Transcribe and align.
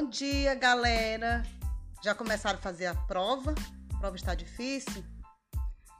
Bom 0.00 0.08
dia, 0.08 0.54
galera! 0.54 1.44
Já 2.04 2.14
começaram 2.14 2.56
a 2.56 2.62
fazer 2.62 2.86
a 2.86 2.94
prova? 2.94 3.52
A 3.92 3.98
prova 3.98 4.14
está 4.14 4.32
difícil? 4.32 5.04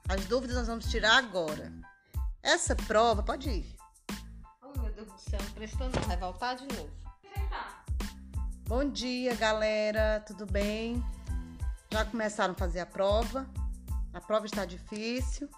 As 0.08 0.24
dúvidas 0.26 0.54
nós 0.54 0.69
vamos 0.69 0.88
tirar 0.88 1.17
agora. 1.17 1.72
Essa 2.40 2.76
prova, 2.76 3.24
pode 3.24 3.51
ir. 3.51 3.76
Oh, 4.62 4.79
meu 4.79 4.92
Deus 4.92 5.08
do 5.08 5.19
céu, 5.19 5.40
prestando, 5.53 5.98
vai 6.03 6.16
voltar 6.16 6.54
de 6.54 6.69
novo. 6.76 6.88
Bom 8.69 8.88
dia, 8.88 9.34
galera, 9.34 10.22
tudo 10.24 10.46
bem? 10.46 11.04
Já 11.90 12.04
começaram 12.04 12.53
a 12.53 12.56
fazer 12.56 12.78
a 12.78 12.87
prova? 12.87 13.51
A 14.15 14.21
prova 14.21 14.46
está 14.46 14.65
difícil, 14.65 15.51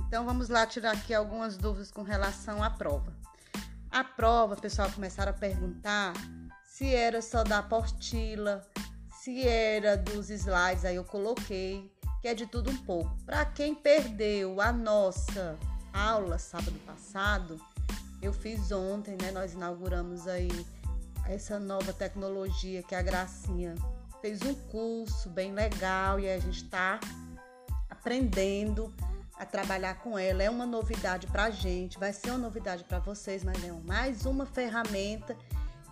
então 0.00 0.24
vamos 0.24 0.48
lá 0.48 0.66
tirar 0.66 0.94
aqui 0.94 1.14
algumas 1.14 1.56
dúvidas 1.56 1.92
com 1.92 2.02
relação 2.02 2.60
à 2.60 2.70
prova. 2.70 3.16
A 3.88 4.02
prova, 4.02 4.56
pessoal, 4.56 4.90
começaram 4.90 5.30
a 5.30 5.34
perguntar 5.34 6.12
se 6.78 6.94
era 6.94 7.20
só 7.20 7.42
da 7.42 7.58
apostila, 7.58 8.64
se 9.10 9.42
era 9.44 9.96
dos 9.96 10.30
slides, 10.30 10.84
aí 10.84 10.94
eu 10.94 11.02
coloquei, 11.02 11.92
que 12.22 12.28
é 12.28 12.34
de 12.34 12.46
tudo 12.46 12.70
um 12.70 12.76
pouco. 12.76 13.10
Para 13.26 13.44
quem 13.44 13.74
perdeu 13.74 14.60
a 14.60 14.72
nossa 14.72 15.58
aula 15.92 16.38
sábado 16.38 16.78
passado, 16.86 17.60
eu 18.22 18.32
fiz 18.32 18.70
ontem, 18.70 19.16
né? 19.20 19.32
Nós 19.32 19.54
inauguramos 19.54 20.28
aí 20.28 20.48
essa 21.26 21.58
nova 21.58 21.92
tecnologia 21.92 22.80
que 22.80 22.94
a 22.94 23.02
Gracinha 23.02 23.74
fez 24.22 24.40
um 24.42 24.54
curso 24.54 25.28
bem 25.30 25.52
legal 25.52 26.20
e 26.20 26.30
a 26.30 26.38
gente 26.38 26.62
está 26.62 27.00
aprendendo 27.90 28.94
a 29.36 29.44
trabalhar 29.44 29.96
com 29.96 30.16
ela. 30.16 30.44
É 30.44 30.48
uma 30.48 30.64
novidade 30.64 31.26
para 31.26 31.46
a 31.46 31.50
gente, 31.50 31.98
vai 31.98 32.12
ser 32.12 32.30
uma 32.30 32.38
novidade 32.38 32.84
para 32.84 33.00
vocês, 33.00 33.42
mas 33.42 33.64
é 33.64 33.72
mais 33.72 34.26
uma 34.26 34.46
ferramenta 34.46 35.36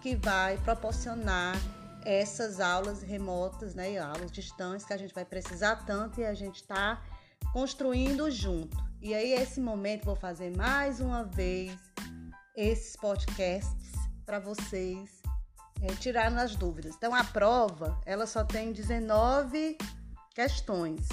que 0.07 0.15
vai 0.15 0.57
proporcionar 0.59 1.57
essas 2.05 2.61
aulas 2.61 3.03
remotas, 3.03 3.75
né, 3.75 3.99
aulas 3.99 4.31
distantes 4.31 4.87
que 4.87 4.93
a 4.93 4.97
gente 4.97 5.13
vai 5.13 5.25
precisar 5.25 5.85
tanto 5.85 6.21
e 6.21 6.25
a 6.25 6.33
gente 6.33 6.63
está 6.63 7.03
construindo 7.53 8.31
junto. 8.31 8.77
E 9.03 9.13
aí 9.13 9.33
esse 9.33 9.61
momento 9.61 10.05
vou 10.05 10.15
fazer 10.15 10.57
mais 10.57 11.01
uma 11.01 11.25
vez 11.25 11.77
esses 12.55 12.95
podcasts 12.95 13.95
para 14.25 14.39
vocês 14.39 15.11
é, 15.83 15.89
tirar 15.97 16.33
as 16.39 16.55
dúvidas. 16.55 16.95
Então 16.95 17.13
a 17.13 17.25
prova 17.25 18.01
ela 18.07 18.29
só 18.29 18.45
tem 18.45 18.71
19 18.71 19.77
questões, 20.37 21.09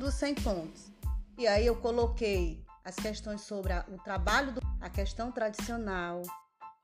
dos 0.00 0.14
100 0.14 0.34
pontos. 0.34 0.90
E 1.38 1.46
aí 1.46 1.66
eu 1.66 1.76
coloquei 1.76 2.64
as 2.84 2.96
questões 2.96 3.42
sobre 3.42 3.72
a, 3.72 3.84
o 3.88 3.96
trabalho, 3.98 4.54
do, 4.54 4.60
a 4.80 4.90
questão 4.90 5.30
tradicional, 5.30 6.22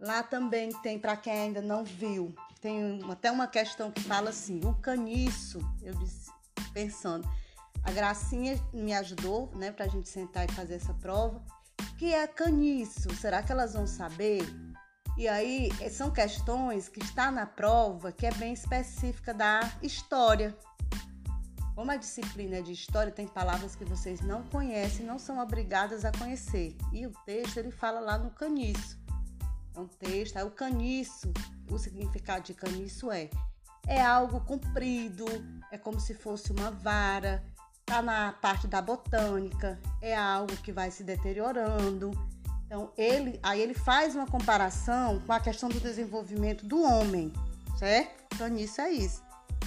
Lá 0.01 0.23
também 0.23 0.71
tem, 0.81 0.97
para 0.97 1.17
quem 1.17 1.33
ainda 1.33 1.61
não 1.61 1.83
viu, 1.83 2.33
tem 2.61 3.01
até 3.11 3.33
uma 3.33 3.49
questão 3.49 3.91
que 3.91 4.01
fala 4.03 4.31
assim: 4.31 4.61
o 4.65 4.75
caniço. 4.75 5.59
Eu 5.83 5.93
disse, 5.95 6.31
pensando, 6.73 7.29
a 7.83 7.91
Gracinha 7.91 8.57
me 8.73 8.95
ajudou, 8.95 9.51
né, 9.57 9.73
para 9.73 9.87
a 9.87 9.89
gente 9.89 10.09
sentar 10.09 10.49
e 10.49 10.53
fazer 10.53 10.75
essa 10.75 10.95
prova. 10.95 11.43
Que 11.99 12.15
é 12.15 12.27
caniço? 12.29 13.13
Será 13.17 13.43
que 13.43 13.51
elas 13.51 13.75
vão 13.75 13.89
saber? 13.89 14.43
E 15.17 15.27
aí 15.27 15.69
são 15.91 16.13
questões 16.13 16.89
que 16.89 17.01
está 17.03 17.33
na 17.33 17.45
prova 17.45 18.13
que 18.13 18.25
é 18.25 18.31
bem 18.35 18.53
específica 18.53 19.35
da 19.35 19.61
história. 19.83 20.57
Como 21.75 21.91
a 21.91 21.97
disciplina 21.97 22.57
é 22.57 22.63
de 22.63 22.73
história, 22.73 23.11
tem 23.11 23.27
palavras 23.27 23.75
que 23.75 23.85
vocês 23.85 24.21
não 24.21 24.45
conhecem, 24.45 25.05
não 25.05 25.19
são 25.19 25.41
obrigadas 25.41 26.05
a 26.05 26.13
conhecer. 26.13 26.77
E 26.93 27.05
o 27.05 27.11
texto 27.25 27.57
ele 27.57 27.73
fala 27.73 27.99
lá 27.99 28.17
no 28.17 28.31
caniço 28.31 28.99
é 29.79 29.81
um 29.81 29.87
texto. 29.87 30.37
Aí 30.37 30.45
o 30.45 30.51
caniço, 30.51 31.33
o 31.71 31.79
significado 31.79 32.45
de 32.45 32.55
caniço 32.55 33.11
é 33.11 33.31
é 33.87 34.03
algo 34.03 34.41
comprido, 34.41 35.25
é 35.73 35.79
como 35.79 35.99
se 35.99 36.13
fosse 36.13 36.53
uma 36.53 36.71
vara, 36.71 37.43
tá 37.87 38.03
na 38.03 38.33
parte 38.33 38.67
da 38.67 38.83
botânica, 38.83 39.81
é 40.03 40.15
algo 40.15 40.55
que 40.59 40.71
vai 40.71 40.91
se 40.91 41.03
deteriorando. 41.03 42.11
Então, 42.67 42.93
ele, 42.99 43.41
aí 43.43 43.63
ele 43.63 43.73
faz 43.73 44.15
uma 44.15 44.27
comparação 44.27 45.23
com 45.27 45.33
a 45.33 45.41
questão 45.41 45.71
do 45.71 45.81
desenvolvimento 45.81 46.67
do 46.67 46.83
homem, 46.83 47.33
certo? 47.79 48.37
Caniço 48.37 48.83
é 48.83 48.91
isso. 48.91 49.23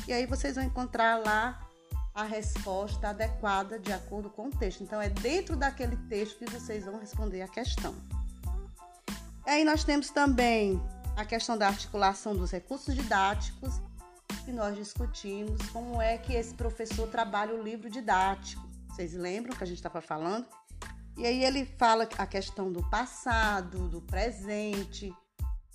E 0.08 0.14
aí 0.14 0.28
vocês 0.28 0.54
vão 0.56 0.64
encontrar 0.64 1.18
lá 1.18 1.68
a 2.14 2.24
resposta 2.24 3.10
adequada 3.10 3.80
de 3.80 3.92
acordo 3.92 4.30
com 4.30 4.50
o 4.50 4.52
texto. 4.52 4.84
Então, 4.84 5.02
é 5.02 5.10
dentro 5.10 5.56
daquele 5.56 5.98
texto 6.08 6.38
que 6.38 6.52
vocês 6.52 6.86
vão 6.86 7.00
responder 7.00 7.42
a 7.42 7.48
questão. 7.48 7.96
Aí 9.46 9.64
nós 9.64 9.84
temos 9.84 10.10
também 10.10 10.82
a 11.16 11.26
questão 11.26 11.58
da 11.58 11.68
articulação 11.68 12.36
dos 12.36 12.52
recursos 12.52 12.96
didáticos, 12.96 13.82
que 14.46 14.52
nós 14.52 14.76
discutimos 14.76 15.62
como 15.70 16.02
é 16.02 16.18
que 16.18 16.34
esse 16.34 16.54
professor 16.54 17.08
trabalha 17.08 17.54
o 17.54 17.62
livro 17.62 17.90
didático. 17.90 18.68
Vocês 18.90 19.14
lembram 19.14 19.56
que 19.56 19.64
a 19.64 19.68
gente 19.68 19.78
estava 19.78 20.02
falando? 20.02 20.46
E 21.18 21.26
aí 21.26 21.44
ele 21.44 21.66
fala 21.78 22.08
a 22.18 22.26
questão 22.26 22.72
do 22.72 22.82
passado, 22.90 23.88
do 23.90 24.02
presente, 24.02 25.14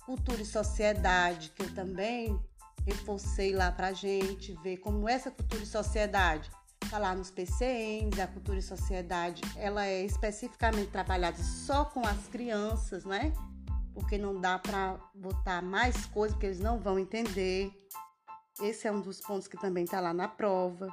cultura 0.05 0.41
e 0.41 0.45
sociedade, 0.45 1.51
que 1.55 1.63
eu 1.63 1.73
também 1.73 2.39
reforcei 2.85 3.53
lá 3.53 3.71
para 3.71 3.87
a 3.87 3.93
gente 3.93 4.53
ver 4.63 4.77
como 4.77 5.07
essa 5.07 5.29
cultura 5.29 5.63
e 5.63 5.65
sociedade 5.65 6.49
está 6.83 6.97
lá 6.97 7.13
nos 7.13 7.29
PCNs, 7.29 8.19
a 8.19 8.27
cultura 8.27 8.59
e 8.59 8.61
sociedade, 8.61 9.41
ela 9.57 9.85
é 9.85 10.05
especificamente 10.05 10.89
trabalhada 10.89 11.37
só 11.43 11.85
com 11.85 12.05
as 12.05 12.27
crianças, 12.27 13.03
né? 13.03 13.33
Porque 13.97 14.15
não 14.15 14.39
dá 14.39 14.59
para 14.59 14.95
botar 15.15 15.59
mais 15.59 16.05
coisas, 16.05 16.35
porque 16.35 16.45
eles 16.45 16.59
não 16.59 16.77
vão 16.77 16.99
entender. 16.99 17.71
Esse 18.61 18.87
é 18.87 18.91
um 18.91 19.01
dos 19.01 19.19
pontos 19.19 19.47
que 19.47 19.57
também 19.57 19.85
está 19.85 19.99
lá 19.99 20.13
na 20.13 20.27
prova. 20.27 20.87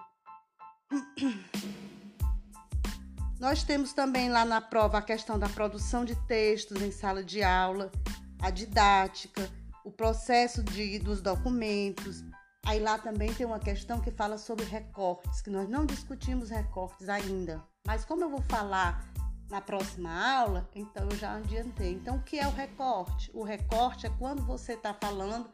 Nós 3.39 3.63
temos 3.63 3.93
também 3.93 4.31
lá 4.31 4.47
na 4.47 4.63
prova 4.63 4.99
a 4.99 5.03
questão 5.03 5.39
da 5.39 5.51
produção 5.51 6.03
de 6.03 6.17
textos 6.27 6.81
em 6.81 6.91
sala 6.91 7.23
de 7.23 7.43
aula, 7.43 7.93
a 8.41 8.49
didática, 8.49 9.51
o 9.85 9.91
processo 9.91 10.63
de, 10.63 10.99
dos 10.99 11.21
documentos. 11.21 12.25
Aí 12.65 12.81
lá 12.81 12.97
também 12.97 13.35
tem 13.35 13.45
uma 13.45 13.61
questão 13.61 14.01
que 14.01 14.11
fala 14.11 14.39
sobre 14.39 14.65
recortes, 14.65 15.43
que 15.43 15.51
nós 15.51 15.69
não 15.69 15.85
discutimos 15.85 16.49
recortes 16.49 17.11
ainda. 17.11 17.63
Mas 17.87 18.03
como 18.03 18.25
eu 18.25 18.31
vou 18.31 18.41
falar 18.41 19.05
na 19.49 19.61
próxima 19.61 20.11
aula, 20.11 20.69
então 20.75 21.09
eu 21.11 21.17
já 21.17 21.37
adiantei. 21.37 21.93
Então, 21.93 22.17
o 22.17 22.23
que 22.23 22.39
é 22.39 22.47
o 22.47 22.51
recorte? 22.51 23.31
O 23.35 23.43
recorte 23.43 24.07
é 24.07 24.11
quando 24.19 24.45
você 24.45 24.73
está 24.73 24.95
falando, 24.95 25.49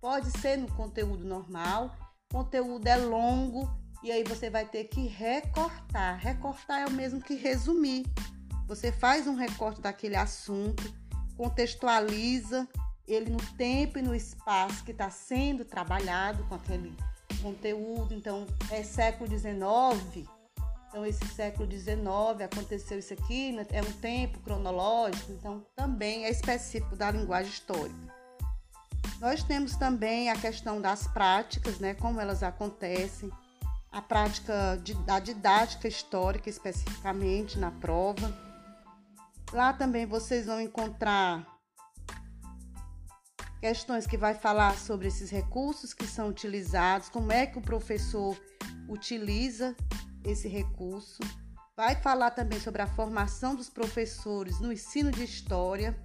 pode 0.00 0.30
ser 0.38 0.56
no 0.56 0.70
conteúdo 0.74 1.24
normal, 1.24 1.94
conteúdo 2.30 2.86
é 2.86 2.96
longo 2.96 3.70
e 4.02 4.10
aí 4.10 4.24
você 4.24 4.50
vai 4.50 4.66
ter 4.66 4.84
que 4.84 5.06
recortar. 5.06 6.18
Recortar 6.18 6.80
é 6.82 6.86
o 6.86 6.90
mesmo 6.90 7.20
que 7.20 7.34
resumir. 7.34 8.04
Você 8.66 8.90
faz 8.90 9.26
um 9.26 9.34
recorte 9.34 9.80
daquele 9.80 10.16
assunto, 10.16 10.82
contextualiza 11.36 12.68
ele 13.06 13.30
no 13.30 13.40
tempo 13.56 13.98
e 13.98 14.02
no 14.02 14.14
espaço 14.14 14.84
que 14.84 14.90
está 14.90 15.08
sendo 15.10 15.64
trabalhado 15.64 16.42
com 16.44 16.56
aquele 16.56 16.92
conteúdo. 17.40 18.12
Então, 18.12 18.46
é 18.70 18.82
século 18.82 19.28
XIX, 19.30 20.28
então, 20.96 21.04
esse 21.04 21.26
século 21.26 21.70
XIX 21.70 22.00
aconteceu 22.42 22.98
isso 22.98 23.12
aqui, 23.12 23.52
né? 23.52 23.66
é 23.70 23.82
um 23.82 23.92
tempo 24.00 24.40
cronológico, 24.40 25.30
então 25.30 25.62
também 25.76 26.24
é 26.24 26.30
específico 26.30 26.96
da 26.96 27.10
linguagem 27.10 27.52
histórica. 27.52 28.14
Nós 29.20 29.42
temos 29.42 29.76
também 29.76 30.30
a 30.30 30.36
questão 30.36 30.80
das 30.80 31.06
práticas, 31.06 31.78
né? 31.80 31.92
como 31.92 32.18
elas 32.18 32.42
acontecem, 32.42 33.30
a 33.92 34.00
prática 34.00 34.80
de, 34.82 34.94
da 35.04 35.18
didática 35.18 35.86
histórica, 35.86 36.48
especificamente 36.48 37.58
na 37.58 37.70
prova. 37.70 38.34
Lá 39.52 39.74
também 39.74 40.06
vocês 40.06 40.46
vão 40.46 40.62
encontrar 40.62 41.46
questões 43.60 44.06
que 44.06 44.16
vai 44.16 44.32
falar 44.32 44.78
sobre 44.78 45.08
esses 45.08 45.28
recursos 45.28 45.92
que 45.92 46.06
são 46.06 46.30
utilizados, 46.30 47.10
como 47.10 47.30
é 47.32 47.44
que 47.44 47.58
o 47.58 47.62
professor 47.62 48.34
utiliza 48.88 49.76
esse 50.26 50.48
recurso. 50.48 51.22
Vai 51.76 51.94
falar 51.94 52.30
também 52.30 52.58
sobre 52.58 52.82
a 52.82 52.86
formação 52.86 53.54
dos 53.54 53.68
professores 53.68 54.60
no 54.60 54.72
ensino 54.72 55.10
de 55.10 55.24
história. 55.24 55.96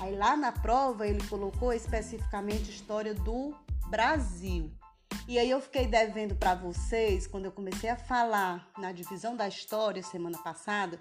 Aí 0.00 0.16
lá 0.16 0.36
na 0.36 0.52
prova 0.52 1.06
ele 1.06 1.24
colocou 1.28 1.72
especificamente 1.72 2.70
história 2.70 3.14
do 3.14 3.54
Brasil. 3.88 4.72
E 5.28 5.38
aí 5.38 5.48
eu 5.48 5.60
fiquei 5.60 5.86
devendo 5.86 6.34
para 6.34 6.54
vocês, 6.54 7.26
quando 7.26 7.44
eu 7.44 7.52
comecei 7.52 7.88
a 7.88 7.96
falar 7.96 8.68
na 8.78 8.90
divisão 8.90 9.36
da 9.36 9.46
história 9.46 10.02
semana 10.02 10.38
passada, 10.38 10.98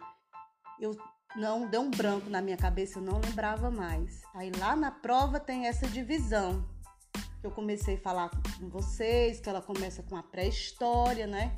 eu 0.79 0.95
não 1.35 1.67
deu 1.67 1.81
um 1.81 1.89
branco 1.89 2.29
na 2.29 2.41
minha 2.41 2.57
cabeça, 2.57 2.99
eu 2.99 3.03
não 3.03 3.19
lembrava 3.19 3.71
mais. 3.71 4.21
Aí 4.35 4.51
lá 4.51 4.75
na 4.75 4.91
prova 4.91 5.39
tem 5.39 5.65
essa 5.65 5.87
divisão. 5.87 6.63
Que 7.39 7.47
eu 7.47 7.51
comecei 7.51 7.95
a 7.95 8.01
falar 8.01 8.29
com 8.29 8.69
vocês, 8.69 9.39
que 9.39 9.49
ela 9.49 9.61
começa 9.61 10.03
com 10.03 10.15
a 10.15 10.21
pré-história, 10.21 11.25
né? 11.25 11.55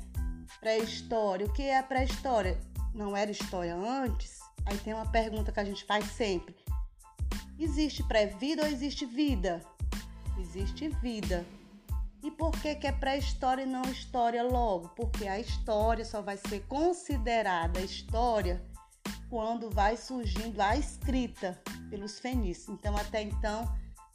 Pré-história. 0.60 1.46
O 1.46 1.52
que 1.52 1.62
é 1.62 1.78
a 1.78 1.82
pré-história? 1.82 2.58
Não 2.94 3.16
era 3.16 3.30
história 3.30 3.74
antes? 3.74 4.40
Aí 4.66 4.78
tem 4.78 4.94
uma 4.94 5.10
pergunta 5.10 5.52
que 5.52 5.60
a 5.60 5.64
gente 5.64 5.84
faz 5.84 6.04
sempre: 6.12 6.54
existe 7.58 8.02
pré-vida 8.02 8.62
ou 8.62 8.68
existe 8.68 9.04
vida? 9.04 9.60
existe 10.38 10.88
vida. 10.88 11.44
E 12.22 12.30
por 12.30 12.52
que, 12.52 12.74
que 12.74 12.86
é 12.86 12.92
pré-história 12.92 13.62
e 13.62 13.66
não 13.66 13.82
história 13.82 14.42
logo? 14.42 14.88
Porque 14.90 15.28
a 15.28 15.38
história 15.38 16.04
só 16.04 16.22
vai 16.22 16.38
ser 16.38 16.60
considerada 16.66 17.80
história 17.80 18.62
quando 19.28 19.70
vai 19.70 19.96
surgindo 19.96 20.60
a 20.60 20.76
escrita 20.76 21.60
pelos 21.90 22.18
fenícios. 22.18 22.68
Então, 22.68 22.96
até 22.96 23.20
então, 23.20 23.64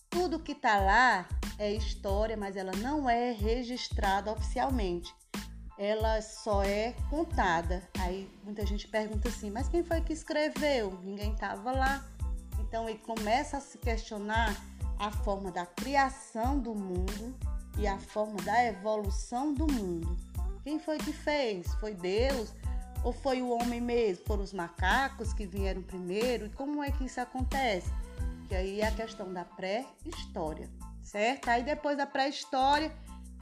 tudo 0.09 0.39
que 0.39 0.53
está 0.53 0.79
lá 0.79 1.27
é 1.59 1.71
história, 1.71 2.35
mas 2.35 2.55
ela 2.55 2.71
não 2.77 3.07
é 3.07 3.31
registrada 3.31 4.31
oficialmente. 4.31 5.13
Ela 5.79 6.21
só 6.21 6.61
é 6.61 6.93
contada. 7.09 7.81
Aí 7.97 8.29
muita 8.43 8.65
gente 8.65 8.85
pergunta 8.85 9.29
assim: 9.29 9.49
mas 9.49 9.69
quem 9.69 9.81
foi 9.81 10.01
que 10.01 10.11
escreveu? 10.11 10.99
Ninguém 11.01 11.31
estava 11.31 11.71
lá. 11.71 12.05
Então 12.59 12.89
ele 12.89 12.99
começa 12.99 13.55
a 13.57 13.61
se 13.61 13.77
questionar 13.77 14.53
a 14.99 15.09
forma 15.09 15.49
da 15.49 15.65
criação 15.65 16.59
do 16.59 16.75
mundo 16.75 17.33
e 17.77 17.87
a 17.87 17.97
forma 17.97 18.35
da 18.41 18.65
evolução 18.65 19.53
do 19.53 19.71
mundo. 19.71 20.17
Quem 20.65 20.77
foi 20.77 20.97
que 20.97 21.13
fez? 21.13 21.73
Foi 21.75 21.93
Deus? 21.93 22.53
Ou 23.01 23.13
foi 23.13 23.41
o 23.41 23.49
homem 23.49 23.79
mesmo? 23.79 24.25
Foram 24.25 24.43
os 24.43 24.51
macacos 24.51 25.31
que 25.31 25.45
vieram 25.45 25.81
primeiro? 25.81 26.47
E 26.47 26.49
como 26.49 26.83
é 26.83 26.91
que 26.91 27.05
isso 27.05 27.21
acontece? 27.21 27.89
Que 28.49 28.55
aí 28.55 28.81
é 28.81 28.87
a 28.87 28.91
questão 28.91 29.31
da 29.31 29.45
pré-história, 29.45 30.69
certo? 31.01 31.47
Aí 31.47 31.63
depois 31.63 31.95
da 31.95 32.05
pré-história 32.05 32.91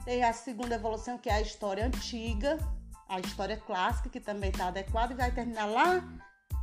tem 0.08 0.24
a 0.24 0.32
segunda 0.32 0.74
evolução, 0.74 1.18
que 1.18 1.28
é 1.28 1.34
a 1.34 1.40
história 1.42 1.84
antiga, 1.84 2.58
a 3.06 3.20
história 3.20 3.58
clássica, 3.58 4.08
que 4.08 4.18
também 4.18 4.48
está 4.48 4.68
adequada, 4.68 5.12
e 5.12 5.16
vai 5.16 5.30
terminar 5.30 5.66
lá 5.66 6.02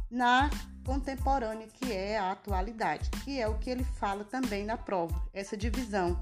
na 0.10 0.50
contemporânea, 0.84 1.68
que 1.68 1.94
é 1.94 2.18
a 2.18 2.32
atualidade, 2.32 3.08
que 3.24 3.40
é 3.40 3.48
o 3.48 3.60
que 3.60 3.70
ele 3.70 3.84
fala 3.84 4.24
também 4.24 4.66
na 4.66 4.76
prova, 4.76 5.22
essa 5.32 5.56
divisão 5.56 6.20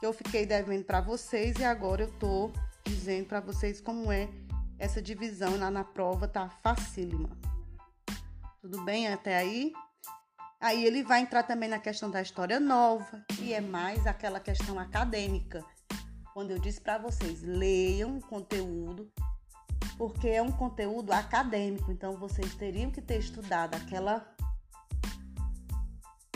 que 0.00 0.04
eu 0.04 0.12
fiquei 0.12 0.44
devendo 0.44 0.84
para 0.84 1.00
vocês 1.00 1.56
e 1.56 1.64
agora 1.64 2.02
eu 2.02 2.12
tô 2.18 2.50
dizendo 2.84 3.28
para 3.28 3.38
vocês 3.38 3.80
como 3.80 4.10
é 4.10 4.28
essa 4.76 5.00
divisão 5.00 5.56
lá 5.56 5.70
na 5.70 5.84
prova, 5.84 6.26
tá 6.26 6.48
facílima. 6.64 7.30
Tudo 8.60 8.82
bem 8.82 9.06
até 9.06 9.36
aí? 9.36 9.72
Aí 10.60 10.84
ele 10.84 11.04
vai 11.04 11.20
entrar 11.20 11.44
também 11.44 11.68
na 11.68 11.78
questão 11.78 12.10
da 12.10 12.20
história 12.20 12.58
nova, 12.58 13.24
que 13.28 13.54
é 13.54 13.60
mais 13.60 14.04
aquela 14.04 14.40
questão 14.40 14.80
acadêmica. 14.80 15.64
Quando 16.36 16.50
eu 16.50 16.58
disse 16.58 16.78
para 16.78 16.98
vocês, 16.98 17.40
leiam 17.42 18.18
o 18.18 18.20
conteúdo, 18.20 19.10
porque 19.96 20.28
é 20.28 20.42
um 20.42 20.52
conteúdo 20.52 21.10
acadêmico, 21.10 21.90
então 21.90 22.14
vocês 22.18 22.54
teriam 22.54 22.90
que 22.90 23.00
ter 23.00 23.20
estudado 23.20 23.74
aquela 23.74 24.22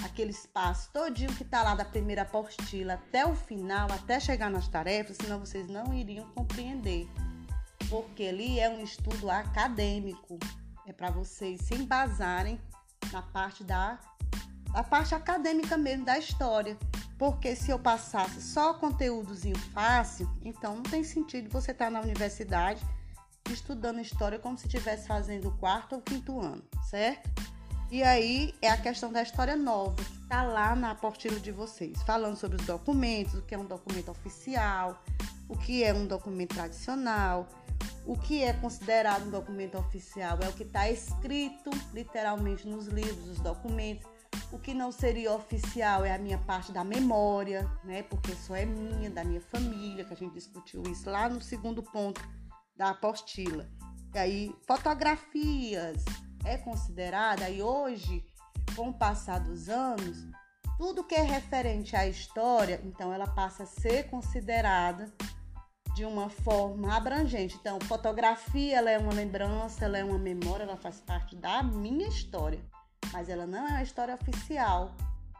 aquele 0.02 0.30
espaço 0.30 0.90
todinho 0.90 1.34
que 1.34 1.42
está 1.42 1.62
lá 1.62 1.74
da 1.74 1.84
primeira 1.84 2.22
apostila 2.22 2.94
até 2.94 3.26
o 3.26 3.34
final, 3.34 3.92
até 3.92 4.18
chegar 4.18 4.48
nas 4.48 4.68
tarefas, 4.68 5.18
senão 5.18 5.38
vocês 5.38 5.68
não 5.68 5.92
iriam 5.92 6.26
compreender. 6.30 7.06
Porque 7.90 8.22
ali 8.22 8.58
é 8.58 8.70
um 8.70 8.82
estudo 8.82 9.30
acadêmico, 9.30 10.38
é 10.86 10.94
para 10.94 11.10
vocês 11.10 11.60
se 11.60 11.74
embasarem 11.74 12.58
na 13.12 13.20
parte 13.20 13.62
da, 13.62 14.00
da 14.72 14.82
parte 14.82 15.14
acadêmica 15.14 15.76
mesmo 15.76 16.04
da 16.04 16.18
história. 16.18 16.76
Porque 17.18 17.54
se 17.54 17.70
eu 17.70 17.78
passasse 17.78 18.40
só 18.40 18.74
conteúdozinho 18.74 19.58
fácil, 19.74 20.30
então 20.42 20.76
não 20.76 20.82
tem 20.82 21.04
sentido 21.04 21.50
você 21.50 21.72
estar 21.72 21.86
tá 21.86 21.90
na 21.90 22.00
universidade 22.00 22.80
estudando 23.50 24.00
história 24.00 24.38
como 24.38 24.56
se 24.56 24.66
estivesse 24.66 25.08
fazendo 25.08 25.48
o 25.48 25.56
quarto 25.58 25.96
ou 25.96 26.00
quinto 26.00 26.40
ano, 26.40 26.62
certo? 26.88 27.28
E 27.90 28.02
aí 28.02 28.54
é 28.62 28.70
a 28.70 28.76
questão 28.76 29.10
da 29.10 29.20
história 29.20 29.56
nova, 29.56 29.96
que 29.96 30.22
está 30.22 30.44
lá 30.44 30.76
na 30.76 30.92
apostila 30.92 31.40
de 31.40 31.50
vocês, 31.50 32.00
falando 32.02 32.36
sobre 32.36 32.56
os 32.60 32.64
documentos, 32.64 33.34
o 33.34 33.42
que 33.42 33.54
é 33.54 33.58
um 33.58 33.66
documento 33.66 34.12
oficial, 34.12 35.02
o 35.48 35.58
que 35.58 35.82
é 35.82 35.92
um 35.92 36.06
documento 36.06 36.54
tradicional, 36.54 37.48
o 38.06 38.16
que 38.16 38.42
é 38.42 38.52
considerado 38.52 39.26
um 39.26 39.30
documento 39.30 39.76
oficial 39.76 40.38
é 40.42 40.48
o 40.48 40.52
que 40.52 40.62
está 40.62 40.88
escrito 40.90 41.70
literalmente 41.92 42.66
nos 42.66 42.86
livros, 42.86 43.28
os 43.28 43.40
documentos. 43.40 44.09
O 44.52 44.58
que 44.58 44.74
não 44.74 44.90
seria 44.90 45.32
oficial 45.32 46.04
é 46.04 46.14
a 46.14 46.18
minha 46.18 46.38
parte 46.38 46.72
da 46.72 46.82
memória, 46.82 47.70
né? 47.84 48.02
Porque 48.02 48.34
só 48.34 48.54
é 48.54 48.64
minha, 48.64 49.10
da 49.10 49.24
minha 49.24 49.40
família, 49.40 50.04
que 50.04 50.12
a 50.12 50.16
gente 50.16 50.34
discutiu 50.34 50.82
isso 50.90 51.08
lá 51.08 51.28
no 51.28 51.40
segundo 51.40 51.82
ponto 51.82 52.20
da 52.76 52.90
apostila. 52.90 53.68
E 54.12 54.18
aí, 54.18 54.56
fotografias, 54.66 56.04
é 56.44 56.56
considerada, 56.58 57.48
e 57.48 57.62
hoje, 57.62 58.24
com 58.74 58.88
o 58.88 58.94
passar 58.94 59.38
dos 59.38 59.68
anos, 59.68 60.26
tudo 60.76 61.04
que 61.04 61.14
é 61.14 61.22
referente 61.22 61.94
à 61.94 62.06
história, 62.06 62.80
então 62.84 63.12
ela 63.12 63.26
passa 63.26 63.64
a 63.64 63.66
ser 63.66 64.08
considerada 64.08 65.12
de 65.94 66.04
uma 66.04 66.30
forma 66.30 66.96
abrangente. 66.96 67.56
Então, 67.60 67.78
fotografia 67.82 68.78
ela 68.78 68.90
é 68.90 68.98
uma 68.98 69.12
lembrança, 69.12 69.84
ela 69.84 69.98
é 69.98 70.04
uma 70.04 70.18
memória, 70.18 70.64
ela 70.64 70.76
faz 70.76 71.00
parte 71.00 71.36
da 71.36 71.62
minha 71.62 72.08
história, 72.08 72.64
mas 73.12 73.28
ela 73.28 73.46
não 73.46 73.66
é 73.66 73.70
uma 73.70 73.82
história 73.82 74.14
oficial, 74.14 74.94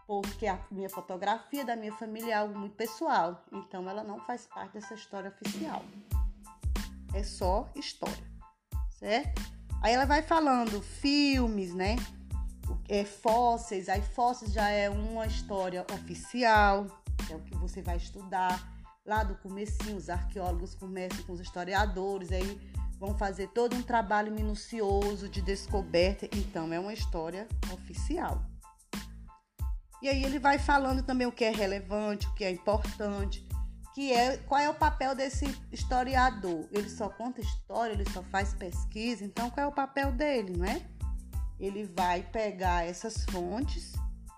porque 0.07 0.47
a 0.47 0.59
minha 0.71 0.91
fotografia 0.91 1.65
da 1.65 1.77
minha 1.77 1.93
família 1.93 2.33
é 2.33 2.37
algo 2.37 2.59
muito 2.59 2.75
pessoal, 2.75 3.45
então 3.53 3.89
ela 3.89 4.03
não 4.03 4.19
faz 4.21 4.47
parte 4.47 4.75
dessa 4.75 4.95
história 4.95 5.31
oficial. 5.31 5.85
É 7.15 7.23
só 7.23 7.69
história, 7.77 8.25
certo? 8.99 9.41
Aí 9.83 9.95
ela 9.95 10.05
vai 10.05 10.23
falando 10.23 10.83
filmes, 10.83 11.75
né? 11.75 11.97
É, 12.89 13.05
fósseis, 13.05 13.89
aí 13.89 14.03
fósseis 14.03 14.53
já 14.53 14.69
é 14.69 14.91
uma 14.91 15.27
história 15.27 15.87
oficial, 15.93 16.87
é 17.31 17.37
o 17.37 17.41
que 17.41 17.57
você 17.57 17.81
vai 17.81 17.97
estudar. 17.97 18.69
Lá 19.07 19.25
do 19.25 19.35
comecinho, 19.37 19.97
os 19.97 20.11
arqueólogos 20.11 20.75
começam 20.75 21.25
com 21.25 21.33
os 21.33 21.41
historiadores, 21.41 22.31
aí 22.31 22.61
vão 23.01 23.19
fazer 23.19 23.49
todo 23.49 23.75
um 23.75 23.83
trabalho 23.83 24.31
minucioso 24.31 25.29
de 25.29 25.43
descoberta, 25.43 26.29
então 26.37 26.73
é 26.73 26.79
uma 26.79 26.93
história 26.93 27.49
oficial. 27.73 28.45
E 30.01 30.09
aí 30.09 30.23
ele 30.23 30.39
vai 30.39 30.59
falando 30.59 31.03
também 31.03 31.27
o 31.27 31.33
que 31.33 31.45
é 31.45 31.51
relevante, 31.51 32.29
o 32.29 32.35
que 32.35 32.45
é 32.45 32.51
importante 32.51 33.45
que 33.95 34.13
é 34.13 34.37
qual 34.39 34.61
é 34.61 34.69
o 34.69 34.75
papel 34.75 35.15
desse 35.15 35.45
historiador? 35.73 36.67
Ele 36.71 36.89
só 36.89 37.09
conta 37.09 37.41
história, 37.41 37.93
ele 37.93 38.09
só 38.11 38.23
faz 38.23 38.55
pesquisa, 38.55 39.25
então 39.25 39.51
qual 39.51 39.67
é 39.67 39.69
o 39.69 39.73
papel 39.73 40.13
dele, 40.13 40.57
não 40.57 40.65
é? 40.65 40.81
Ele 41.59 41.85
vai 41.85 42.23
pegar 42.23 42.87
essas 42.87 43.25
fontes 43.25 43.93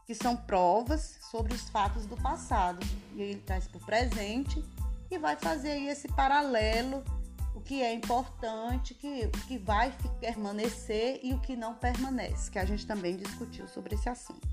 que 0.06 0.14
são 0.14 0.36
provas 0.36 1.18
sobre 1.30 1.54
os 1.54 1.68
fatos 1.68 2.06
do 2.06 2.16
passado 2.16 2.84
e 3.14 3.22
ele 3.22 3.40
traz 3.40 3.68
para 3.68 3.78
o 3.78 3.86
presente 3.86 4.64
e 5.10 5.18
vai 5.18 5.36
fazer 5.36 5.72
aí 5.72 5.88
esse 5.88 6.08
paralelo, 6.08 7.04
que 7.64 7.82
é 7.82 7.92
importante, 7.94 8.94
que, 8.94 9.28
que 9.46 9.58
vai 9.58 9.94
permanecer 10.20 11.20
e 11.22 11.32
o 11.32 11.40
que 11.40 11.56
não 11.56 11.74
permanece, 11.74 12.50
que 12.50 12.58
a 12.58 12.64
gente 12.64 12.86
também 12.86 13.16
discutiu 13.16 13.66
sobre 13.68 13.94
esse 13.94 14.08
assunto. 14.08 14.46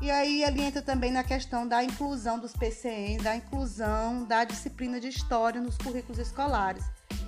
E 0.00 0.10
aí 0.10 0.42
ele 0.42 0.62
entra 0.62 0.82
também 0.82 1.10
na 1.10 1.24
questão 1.24 1.66
da 1.66 1.82
inclusão 1.82 2.38
dos 2.38 2.52
PCNs, 2.52 3.22
da 3.22 3.36
inclusão 3.36 4.24
da 4.24 4.44
disciplina 4.44 5.00
de 5.00 5.08
história 5.08 5.60
nos 5.60 5.78
currículos 5.78 6.18
escolares. 6.18 6.84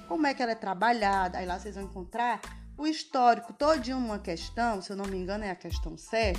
Como 0.09 0.27
é 0.27 0.35
que 0.35 0.43
ela 0.43 0.53
é 0.53 0.57
trabalhada? 0.57 1.39
Aí 1.39 1.47
lá 1.47 1.59
vocês 1.59 1.75
vão 1.75 1.85
encontrar 1.85 2.41
o 2.77 2.87
histórico 2.87 3.53
todinho 3.53 3.99
numa 3.99 4.19
questão, 4.19 4.83
se 4.83 4.91
eu 4.91 4.97
não 4.97 5.07
me 5.07 5.17
engano 5.17 5.45
é 5.45 5.51
a 5.51 5.57
questão 5.57 5.97
7, 5.97 6.39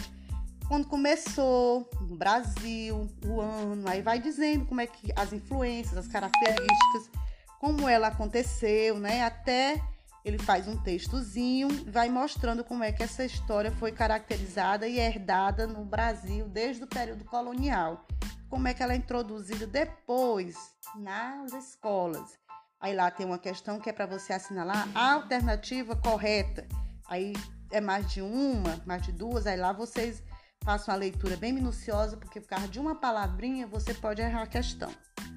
quando 0.67 0.85
começou 0.85 1.89
no 2.01 2.15
Brasil, 2.15 3.09
o 3.25 3.39
ano, 3.39 3.87
aí 3.89 4.01
vai 4.01 4.19
dizendo 4.19 4.65
como 4.65 4.81
é 4.81 4.87
que 4.87 5.11
as 5.15 5.31
influências, 5.31 5.97
as 5.97 6.07
características, 6.07 7.09
como 7.59 7.87
ela 7.87 8.07
aconteceu, 8.07 8.99
né, 8.99 9.23
até 9.23 9.81
ele 10.23 10.37
faz 10.37 10.67
um 10.67 10.75
textozinho, 10.75 11.69
vai 11.89 12.09
mostrando 12.09 12.63
como 12.63 12.83
é 12.83 12.91
que 12.91 13.01
essa 13.01 13.23
história 13.23 13.71
foi 13.71 13.91
caracterizada 13.91 14.87
e 14.87 14.99
herdada 14.99 15.65
no 15.65 15.85
Brasil 15.85 16.49
desde 16.49 16.83
o 16.83 16.87
período 16.87 17.23
colonial. 17.23 18.05
Como 18.49 18.67
é 18.67 18.73
que 18.73 18.83
ela 18.83 18.93
é 18.93 18.97
introduzida 18.97 19.65
depois 19.65 20.55
nas 20.95 21.53
escolas. 21.53 22.37
Aí 22.79 22.93
lá 22.93 23.09
tem 23.09 23.25
uma 23.25 23.39
questão 23.39 23.79
que 23.79 23.89
é 23.89 23.93
para 23.93 24.05
você 24.05 24.33
assinalar 24.33 24.87
a 24.93 25.13
alternativa 25.13 25.95
correta. 25.95 26.67
Aí 27.07 27.33
é 27.71 27.81
mais 27.81 28.11
de 28.11 28.21
uma, 28.21 28.81
mais 28.85 29.01
de 29.01 29.11
duas, 29.11 29.47
aí 29.47 29.57
lá 29.57 29.71
vocês 29.71 30.21
façam 30.61 30.93
a 30.93 30.97
leitura 30.97 31.37
bem 31.37 31.53
minuciosa, 31.53 32.17
porque 32.17 32.41
por 32.41 32.49
causa 32.49 32.67
de 32.67 32.79
uma 32.79 32.95
palavrinha 32.95 33.65
você 33.65 33.93
pode 33.93 34.21
errar 34.21 34.43
a 34.43 34.47
questão, 34.47 34.91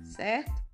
certo? 0.05 0.70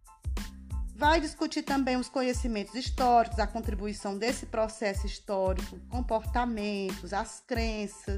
Vai 0.96 1.20
discutir 1.20 1.62
também 1.62 1.98
os 1.98 2.08
conhecimentos 2.08 2.74
históricos, 2.74 3.38
a 3.38 3.46
contribuição 3.46 4.16
desse 4.16 4.46
processo 4.46 5.06
histórico, 5.06 5.78
comportamentos, 5.90 7.12
as 7.12 7.38
crenças, 7.46 8.16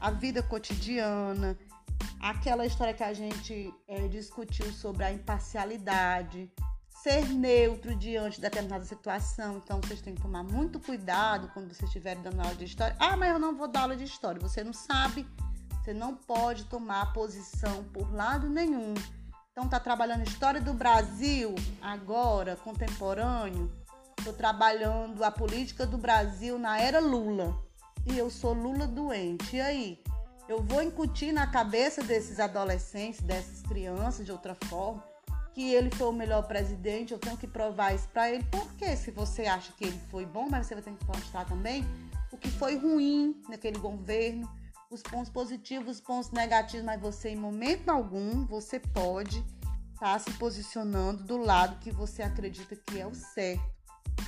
a 0.00 0.10
vida 0.10 0.42
cotidiana, 0.42 1.58
aquela 2.18 2.64
história 2.64 2.94
que 2.94 3.02
a 3.02 3.12
gente 3.12 3.70
é, 3.86 4.08
discutiu 4.08 4.72
sobre 4.72 5.04
a 5.04 5.12
imparcialidade, 5.12 6.50
ser 7.02 7.28
neutro 7.28 7.94
diante 7.94 8.36
de 8.36 8.40
determinada 8.40 8.86
situação. 8.86 9.58
Então, 9.58 9.78
vocês 9.82 10.00
têm 10.00 10.14
que 10.14 10.22
tomar 10.22 10.42
muito 10.42 10.80
cuidado 10.80 11.50
quando 11.52 11.66
vocês 11.66 11.82
estiverem 11.82 12.22
dando 12.22 12.40
aula 12.40 12.54
de 12.54 12.64
história. 12.64 12.96
Ah, 12.98 13.14
mas 13.14 13.30
eu 13.30 13.38
não 13.38 13.54
vou 13.54 13.68
dar 13.68 13.82
aula 13.82 13.94
de 13.94 14.04
história. 14.04 14.40
Você 14.40 14.64
não 14.64 14.72
sabe 14.72 15.26
Você 15.84 15.92
não 15.92 16.16
pode 16.16 16.64
tomar 16.64 17.12
posição 17.12 17.84
por 17.92 18.10
lado 18.10 18.48
nenhum. 18.48 18.94
Então 19.58 19.70
tá 19.70 19.80
trabalhando 19.80 20.28
história 20.28 20.60
do 20.60 20.74
Brasil 20.74 21.54
agora, 21.80 22.56
contemporâneo. 22.56 23.72
Estou 24.18 24.34
trabalhando 24.34 25.24
a 25.24 25.30
política 25.30 25.86
do 25.86 25.96
Brasil 25.96 26.58
na 26.58 26.78
era 26.78 27.00
Lula. 27.00 27.56
E 28.04 28.18
eu 28.18 28.28
sou 28.28 28.52
Lula 28.52 28.86
doente. 28.86 29.56
E 29.56 29.60
aí? 29.62 29.98
Eu 30.46 30.62
vou 30.62 30.82
incutir 30.82 31.32
na 31.32 31.46
cabeça 31.46 32.02
desses 32.02 32.38
adolescentes, 32.38 33.22
dessas 33.22 33.62
crianças, 33.62 34.26
de 34.26 34.30
outra 34.30 34.54
forma, 34.66 35.02
que 35.54 35.72
ele 35.72 35.88
foi 35.88 36.08
o 36.08 36.12
melhor 36.12 36.42
presidente, 36.42 37.14
eu 37.14 37.18
tenho 37.18 37.38
que 37.38 37.46
provar 37.46 37.94
isso 37.94 38.08
para 38.08 38.30
ele. 38.30 38.44
Porque 38.50 38.94
se 38.94 39.10
você 39.10 39.46
acha 39.46 39.72
que 39.72 39.86
ele 39.86 40.00
foi 40.10 40.26
bom, 40.26 40.50
mas 40.50 40.66
você 40.66 40.74
vai 40.74 40.84
ter 40.84 40.92
que 40.92 41.06
mostrar 41.06 41.46
também 41.46 41.82
o 42.30 42.36
que 42.36 42.50
foi 42.50 42.76
ruim 42.76 43.42
naquele 43.48 43.78
governo, 43.78 44.46
os 44.90 45.02
pontos 45.02 45.30
positivos, 45.30 45.96
os 45.96 46.00
pontos 46.00 46.30
negativos, 46.30 46.84
mas 46.84 47.00
você 47.00 47.30
em 47.30 47.36
momento 47.36 47.88
algum 47.88 48.44
você 48.46 48.78
pode 48.78 49.38
estar 49.94 50.12
tá 50.12 50.18
se 50.18 50.30
posicionando 50.32 51.24
do 51.24 51.36
lado 51.36 51.78
que 51.80 51.90
você 51.90 52.22
acredita 52.22 52.76
que 52.76 52.98
é 52.98 53.06
o 53.06 53.14
certo, 53.14 53.64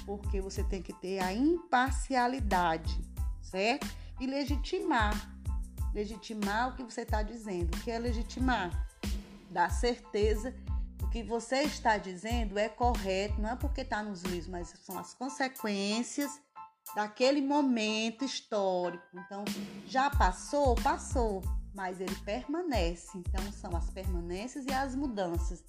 porque 0.04 0.40
você 0.40 0.64
tem 0.64 0.82
que 0.82 0.92
ter 0.92 1.20
a 1.20 1.32
imparcialidade, 1.32 3.00
certo? 3.42 3.86
E 4.20 4.26
legitimar, 4.26 5.14
legitimar 5.94 6.70
o 6.70 6.76
que 6.76 6.82
você 6.82 7.02
está 7.02 7.22
dizendo, 7.22 7.76
o 7.76 7.80
que 7.80 7.90
é 7.90 7.98
legitimar, 7.98 8.88
dar 9.50 9.70
certeza 9.70 10.54
o 11.08 11.10
que 11.10 11.22
você 11.22 11.62
está 11.62 11.96
dizendo 11.96 12.58
é 12.58 12.68
correto, 12.68 13.40
não 13.40 13.48
é 13.48 13.56
porque 13.56 13.80
está 13.80 14.02
nos 14.02 14.20
livros, 14.24 14.46
mas 14.46 14.68
são 14.84 14.98
as 14.98 15.14
consequências 15.14 16.38
daquele 16.94 17.40
momento 17.40 18.24
histórico. 18.24 19.04
Então, 19.14 19.44
já 19.86 20.10
passou, 20.10 20.74
passou, 20.76 21.42
mas 21.74 22.00
ele 22.00 22.14
permanece. 22.24 23.16
Então, 23.16 23.52
são 23.52 23.76
as 23.76 23.90
permanências 23.90 24.64
e 24.66 24.72
as 24.72 24.94
mudanças. 24.94 25.64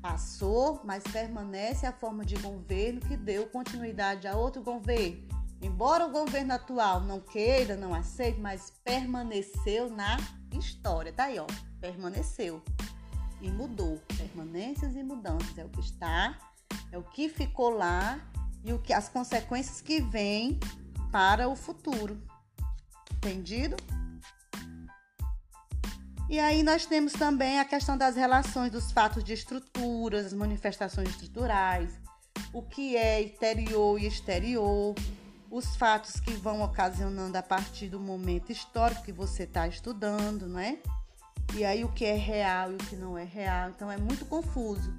Passou, 0.00 0.82
mas 0.84 1.02
permanece 1.04 1.86
a 1.86 1.92
forma 1.92 2.24
de 2.24 2.36
governo 2.36 3.00
que 3.00 3.16
deu 3.16 3.46
continuidade 3.46 4.28
a 4.28 4.36
outro 4.36 4.62
governo. 4.62 5.26
Embora 5.62 6.06
o 6.06 6.10
governo 6.10 6.52
atual 6.52 7.00
não 7.00 7.20
queira, 7.20 7.74
não 7.74 7.94
aceite, 7.94 8.38
mas 8.38 8.70
permaneceu 8.84 9.88
na 9.88 10.18
história. 10.52 11.10
Tá 11.10 11.24
aí, 11.24 11.38
ó, 11.38 11.46
permaneceu 11.80 12.62
e 13.40 13.50
mudou. 13.50 13.98
Permanências 14.16 14.94
e 14.94 15.02
mudanças 15.02 15.56
é 15.56 15.64
o 15.64 15.68
que 15.70 15.80
está, 15.80 16.36
é 16.92 16.98
o 16.98 17.02
que 17.02 17.30
ficou 17.30 17.70
lá 17.70 18.20
e 18.64 18.72
o 18.72 18.78
que 18.78 18.92
as 18.92 19.08
consequências 19.08 19.80
que 19.80 20.00
vêm 20.00 20.58
para 21.12 21.48
o 21.48 21.54
futuro. 21.54 22.20
Entendido? 23.12 23.76
E 26.28 26.40
aí 26.40 26.62
nós 26.62 26.86
temos 26.86 27.12
também 27.12 27.60
a 27.60 27.64
questão 27.64 27.96
das 27.96 28.16
relações 28.16 28.72
dos 28.72 28.90
fatos 28.90 29.22
de 29.22 29.34
estruturas, 29.34 30.26
as 30.26 30.32
manifestações 30.32 31.10
estruturais, 31.10 31.90
o 32.52 32.62
que 32.62 32.96
é 32.96 33.22
interior 33.22 34.00
e 34.00 34.06
exterior, 34.06 34.94
os 35.50 35.76
fatos 35.76 36.18
que 36.18 36.32
vão 36.32 36.62
ocasionando 36.62 37.36
a 37.36 37.42
partir 37.42 37.88
do 37.88 38.00
momento 38.00 38.50
histórico 38.50 39.02
que 39.02 39.12
você 39.12 39.42
está 39.42 39.68
estudando, 39.68 40.48
não 40.48 40.58
é? 40.58 40.78
E 41.54 41.64
aí 41.64 41.84
o 41.84 41.92
que 41.92 42.04
é 42.04 42.16
real 42.16 42.72
e 42.72 42.74
o 42.74 42.78
que 42.78 42.96
não 42.96 43.16
é 43.16 43.22
real. 43.24 43.70
Então 43.70 43.90
é 43.90 43.96
muito 43.96 44.24
confuso. 44.24 44.92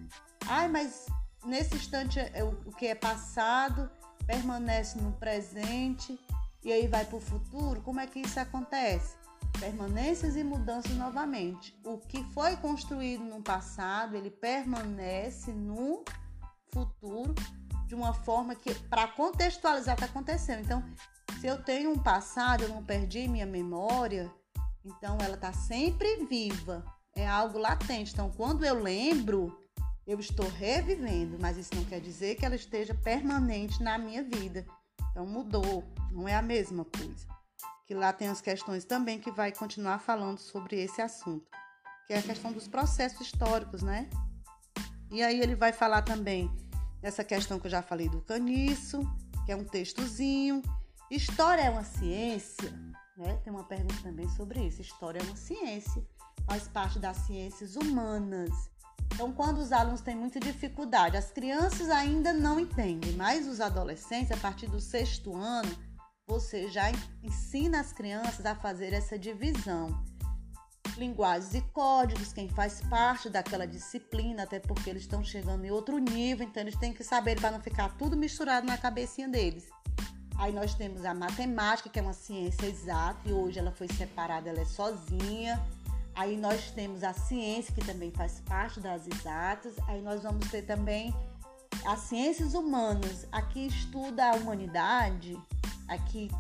Ai, 0.48 0.70
mas 0.70 1.08
nesse 1.46 1.76
instante 1.76 2.20
é 2.20 2.44
o 2.44 2.72
que 2.74 2.88
é 2.88 2.96
passado 2.96 3.90
permanece 4.26 5.00
no 5.00 5.12
presente 5.14 6.20
e 6.64 6.72
aí 6.72 6.88
vai 6.88 7.06
para 7.06 7.18
o 7.18 7.22
futuro. 7.22 7.82
Como 7.82 8.00
é 8.00 8.08
que 8.08 8.20
isso 8.20 8.40
acontece? 8.40 9.16
Permanências 9.60 10.36
e 10.36 10.44
mudanças 10.44 10.96
novamente. 10.96 11.78
O 11.86 11.98
que 11.98 12.24
foi 12.34 12.56
construído 12.58 13.24
no 13.24 13.42
passado, 13.42 14.16
ele 14.16 14.32
permanece 14.32 15.52
no 15.52 16.04
futuro 16.74 17.36
de 17.86 17.94
uma 17.94 18.14
forma 18.14 18.56
que, 18.56 18.74
para 18.74 19.08
contextualizar, 19.08 19.94
está 19.94 20.08
acontecendo. 20.08 20.62
Então, 20.62 20.84
se 21.40 21.48
eu 21.48 21.62
tenho 21.62 21.92
um 21.92 22.00
passado, 22.00 22.64
eu 22.64 22.70
não 22.70 22.84
perdi 22.84 23.28
minha 23.28 23.46
memória, 23.46 24.34
então 24.84 25.18
ela 25.20 25.36
está 25.36 25.52
sempre 25.52 26.26
viva, 26.26 26.86
é 27.16 27.28
algo 27.28 27.58
latente. 27.58 28.14
Então 28.14 28.30
quando 28.32 28.64
eu 28.64 28.76
lembro, 28.76 29.58
eu 30.06 30.20
estou 30.20 30.48
revivendo, 30.48 31.38
mas 31.40 31.58
isso 31.58 31.74
não 31.76 31.84
quer 31.86 32.00
dizer 32.00 32.36
que 32.36 32.46
ela 32.46 32.56
esteja 32.56 32.94
permanente 32.94 33.82
na 33.82 33.98
minha 33.98 34.24
vida. 34.24 34.66
Então 35.12 35.26
mudou, 35.26 35.84
não 36.12 36.28
é 36.28 36.36
a 36.36 36.42
mesma 36.42 36.86
coisa. 36.86 37.28
Que 37.88 37.94
lá 37.94 38.12
tem 38.12 38.28
as 38.28 38.42
questões 38.42 38.86
também 38.86 39.20
que 39.20 39.32
vai 39.32 39.52
continuar 39.52 40.00
falando 40.00 40.40
sobre 40.40 40.82
esse 40.82 41.02
assunto, 41.02 41.50
que 42.08 42.14
é 42.14 42.20
a 42.20 42.24
questão 42.24 42.52
dos 42.52 42.68
processos 42.68 43.22
históricos, 43.22 43.82
né? 43.82 44.10
E 45.12 45.22
aí 45.22 45.40
ele 45.40 45.56
vai 45.56 45.72
falar 45.72 46.02
também 46.02 46.52
dessa 47.02 47.24
questão 47.24 47.60
que 47.60 47.68
eu 47.68 47.72
já 47.72 47.82
falei 47.82 48.10
do 48.10 48.22
caniço, 48.22 49.02
que 49.46 49.52
é 49.52 49.56
um 49.56 49.64
textozinho. 49.64 50.62
História 51.12 51.62
é 51.62 51.70
uma 51.70 51.84
ciência 51.84 52.74
né? 53.18 53.40
Tem 53.44 53.52
uma 53.52 53.64
pergunta 53.64 53.96
também 54.04 54.28
sobre 54.30 54.62
isso. 54.66 54.82
História 54.82 55.20
é 55.20 55.24
uma 55.24 55.36
ciência, 55.36 56.06
faz 56.46 56.68
parte 56.68 57.00
das 57.00 57.18
ciências 57.18 57.76
humanas. 57.76 58.52
Então, 59.16 59.32
quando 59.32 59.60
os 59.60 59.72
alunos 59.72 60.02
têm 60.02 60.14
muita 60.14 60.42
dificuldade, 60.42 61.16
as 61.16 61.32
crianças 61.32 61.90
ainda 61.90 62.34
não 62.34 62.60
entendem, 62.60 63.14
mas 63.14 63.48
os 63.48 63.62
adolescentes, 63.62 64.30
a 64.30 64.36
partir 64.36 64.68
do 64.68 64.82
sexto 64.82 65.34
ano, 65.34 65.74
você 66.28 66.68
já 66.70 66.92
ensina 67.24 67.80
as 67.80 67.94
crianças 67.94 68.46
a 68.46 68.54
fazer 68.54 68.92
essa 68.92 69.18
divisão. 69.18 70.04
Linguagens 70.98 71.54
e 71.54 71.62
códigos, 71.62 72.34
quem 72.34 72.50
faz 72.50 72.82
parte 72.90 73.30
daquela 73.30 73.66
disciplina, 73.66 74.44
até 74.44 74.60
porque 74.60 74.90
eles 74.90 75.04
estão 75.04 75.24
chegando 75.24 75.64
em 75.64 75.72
outro 75.72 75.98
nível, 75.98 76.46
então 76.46 76.62
eles 76.62 76.76
têm 76.76 76.94
que 76.94 77.04
saber 77.04 77.40
para 77.40 77.52
não 77.52 77.62
ficar 77.62 77.96
tudo 77.98 78.18
misturado 78.18 78.68
na 78.68 78.78
cabecinha 78.78 79.30
deles. 79.30 79.70
Aí 80.38 80.52
nós 80.52 80.76
temos 80.76 81.06
a 81.06 81.14
matemática, 81.14 81.90
que 81.90 82.00
é 82.00 82.02
uma 82.02 82.12
ciência 82.12 82.66
exata, 82.66 83.30
e 83.30 83.32
hoje 83.32 83.60
ela 83.60 83.72
foi 83.72 83.88
separada, 83.88 84.50
ela 84.50 84.60
é 84.60 84.66
sozinha. 84.66 85.66
Aí 86.16 86.38
nós 86.38 86.72
temos 86.72 87.04
a 87.04 87.14
ciência, 87.14 87.74
que 87.74 87.86
também 87.86 88.12
faz 88.12 88.42
parte 88.42 88.80
das 88.80 89.08
exatas. 89.08 89.76
Aí 89.88 90.02
nós 90.02 90.24
vamos 90.24 90.50
ter 90.50 90.62
também 90.62 91.14
as 91.86 92.00
ciências 92.02 92.54
humanas. 92.54 93.28
Aqui 93.32 93.68
estuda 93.68 94.32
a 94.32 94.36
humanidade, 94.36 95.38
aqui 95.88 96.32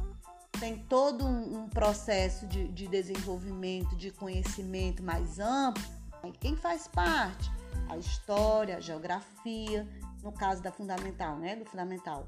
tem 0.59 0.77
todo 0.87 1.25
um, 1.25 1.67
processo 1.67 2.47
de, 2.47 2.69
de 2.69 2.87
desenvolvimento, 2.87 3.95
de 3.95 4.11
conhecimento 4.11 5.03
mais 5.03 5.39
amplo. 5.39 5.83
Aí 6.23 6.31
quem 6.31 6.55
faz 6.55 6.87
parte? 6.87 7.51
A 7.89 7.97
história, 7.97 8.77
a 8.77 8.79
geografia, 8.79 9.87
no 10.23 10.31
caso 10.31 10.61
da 10.63 10.71
fundamental, 10.71 11.35
né? 11.37 11.57
Do 11.57 11.65
fundamental 11.65 12.25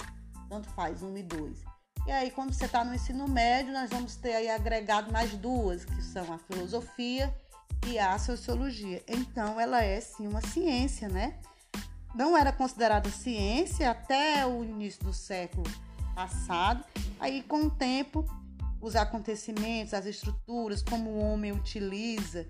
tanto 0.49 0.69
faz, 0.69 1.03
um 1.03 1.17
e 1.17 1.23
dois. 1.23 1.63
E 2.07 2.11
aí, 2.11 2.31
quando 2.31 2.53
você 2.53 2.65
está 2.65 2.85
no 2.85 2.95
ensino 2.95 3.27
médio, 3.27 3.73
nós 3.73 3.89
vamos 3.89 4.15
ter 4.15 4.33
aí 4.33 4.49
agregado 4.49 5.11
mais 5.11 5.33
duas, 5.33 5.83
que 5.83 6.01
são 6.01 6.31
a 6.31 6.37
filosofia 6.37 7.35
e 7.85 7.99
a 7.99 8.17
sociologia. 8.17 9.03
Então, 9.05 9.59
ela 9.59 9.83
é 9.83 9.99
sim 9.99 10.25
uma 10.25 10.39
ciência, 10.39 11.09
né? 11.09 11.37
Não 12.15 12.37
era 12.37 12.53
considerada 12.53 13.09
ciência 13.09 13.91
até 13.91 14.47
o 14.47 14.63
início 14.63 15.03
do 15.03 15.11
século 15.11 15.69
passado. 16.15 16.81
Aí, 17.19 17.43
com 17.43 17.63
o 17.63 17.69
tempo, 17.69 18.25
os 18.79 18.95
acontecimentos, 18.95 19.93
as 19.93 20.05
estruturas, 20.05 20.81
como 20.81 21.09
o 21.09 21.19
homem 21.19 21.51
utiliza 21.51 22.47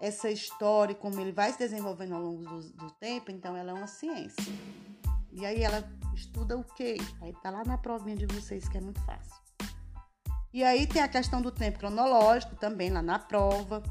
essa 0.00 0.28
história, 0.28 0.96
como 0.96 1.20
ele 1.20 1.30
vai 1.30 1.52
se 1.52 1.58
desenvolvendo 1.60 2.16
ao 2.16 2.22
longo 2.22 2.42
do, 2.42 2.60
do 2.72 2.90
tempo, 2.90 3.30
então 3.30 3.56
ela 3.56 3.70
é 3.70 3.74
uma 3.74 3.86
ciência. 3.86 4.52
E 5.32 5.46
aí 5.46 5.62
ela 5.62 5.88
estuda 6.16 6.56
o 6.56 6.64
quê? 6.64 6.96
Aí 7.20 7.32
tá 7.42 7.50
lá 7.50 7.64
na 7.64 7.78
provinha 7.78 8.16
de 8.16 8.26
vocês 8.26 8.68
que 8.68 8.78
é 8.78 8.80
muito 8.80 9.00
fácil. 9.02 9.34
E 10.52 10.64
aí 10.64 10.86
tem 10.86 11.02
a 11.02 11.08
questão 11.08 11.42
do 11.42 11.50
tempo 11.50 11.78
cronológico 11.78 12.56
também 12.56 12.90
lá 12.90 13.02
na 13.02 13.18
prova. 13.18 13.82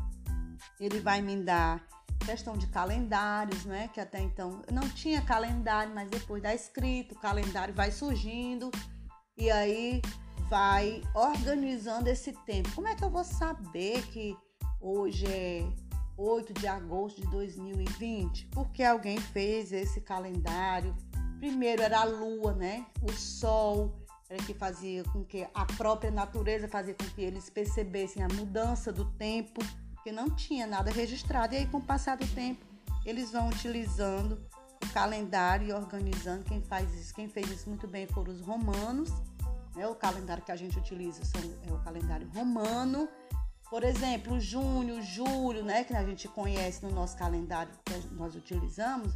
Ele 0.79 0.99
vai 0.99 1.21
me 1.21 1.35
dar 1.43 1.85
questão 2.25 2.57
de 2.57 2.65
calendários, 2.67 3.65
né? 3.65 3.87
Que 3.89 4.01
até 4.01 4.19
então 4.19 4.63
não 4.71 4.89
tinha 4.89 5.21
calendário, 5.21 5.93
mas 5.93 6.09
depois 6.09 6.41
da 6.41 6.53
escrito, 6.55 7.13
o 7.13 7.19
calendário 7.19 7.73
vai 7.73 7.91
surgindo 7.91 8.71
e 9.37 9.51
aí 9.51 10.01
vai 10.49 11.03
organizando 11.13 12.09
esse 12.09 12.33
tempo. 12.45 12.71
Como 12.73 12.87
é 12.87 12.95
que 12.95 13.03
eu 13.03 13.09
vou 13.09 13.23
saber 13.23 14.01
que 14.07 14.35
hoje 14.81 15.25
é 15.27 15.67
8 16.17 16.53
de 16.53 16.67
agosto 16.67 17.21
de 17.21 17.27
2020? 17.27 18.47
Porque 18.47 18.83
alguém 18.83 19.19
fez 19.19 19.71
esse 19.71 20.01
calendário 20.01 20.95
Primeiro 21.39 21.81
era 21.81 21.99
a 21.99 22.03
lua, 22.03 22.53
né? 22.53 22.85
O 23.01 23.11
sol, 23.11 23.93
era 24.29 24.41
que 24.43 24.53
fazia 24.53 25.03
com 25.03 25.23
que 25.23 25.47
a 25.53 25.65
própria 25.65 26.09
natureza 26.09 26.67
fazia 26.67 26.93
com 26.93 27.05
que 27.05 27.21
eles 27.21 27.49
percebessem 27.49 28.23
a 28.23 28.27
mudança 28.27 28.91
do 28.91 29.05
tempo, 29.05 29.61
que 30.03 30.11
não 30.11 30.29
tinha 30.29 30.65
nada 30.65 30.91
registrado. 30.91 31.53
E 31.53 31.57
aí, 31.57 31.65
com 31.67 31.77
o 31.77 31.81
passar 31.81 32.17
do 32.17 32.27
tempo, 32.27 32.65
eles 33.05 33.31
vão 33.31 33.49
utilizando 33.49 34.41
o 34.83 34.93
calendário 34.93 35.67
e 35.67 35.73
organizando. 35.73 36.43
Quem 36.43 36.61
faz 36.61 36.91
isso, 36.93 37.13
quem 37.13 37.27
fez 37.29 37.49
isso 37.49 37.69
muito 37.69 37.87
bem 37.87 38.07
foram 38.07 38.33
os 38.33 38.41
romanos. 38.41 39.09
Né? 39.75 39.87
O 39.87 39.95
calendário 39.95 40.43
que 40.43 40.51
a 40.51 40.55
gente 40.55 40.77
utiliza 40.77 41.21
é 41.67 41.71
o 41.71 41.77
calendário 41.79 42.27
romano. 42.33 43.07
Por 43.69 43.83
exemplo, 43.83 44.39
junho, 44.39 45.01
julho, 45.01 45.63
né, 45.63 45.83
que 45.83 45.95
a 45.95 46.03
gente 46.05 46.27
conhece 46.27 46.85
no 46.85 46.91
nosso 46.91 47.17
calendário 47.17 47.71
que 47.83 48.13
nós 48.13 48.35
utilizamos, 48.35 49.11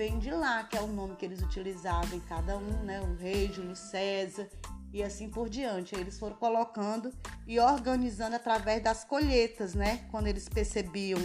vem 0.00 0.18
de 0.18 0.30
lá, 0.30 0.64
que 0.64 0.78
é 0.78 0.80
o 0.80 0.86
nome 0.86 1.14
que 1.14 1.26
eles 1.26 1.42
utilizavam 1.42 2.16
em 2.16 2.20
cada 2.20 2.56
um, 2.56 2.84
né, 2.84 3.02
o 3.02 3.16
rei, 3.16 3.52
Júlio 3.52 3.76
César 3.76 4.48
e 4.94 5.02
assim 5.02 5.28
por 5.28 5.46
diante. 5.46 5.94
Eles 5.94 6.18
foram 6.18 6.36
colocando 6.36 7.12
e 7.46 7.60
organizando 7.60 8.34
através 8.34 8.82
das 8.82 9.04
colheitas, 9.04 9.74
né, 9.74 10.08
quando 10.10 10.26
eles 10.26 10.48
percebiam 10.48 11.18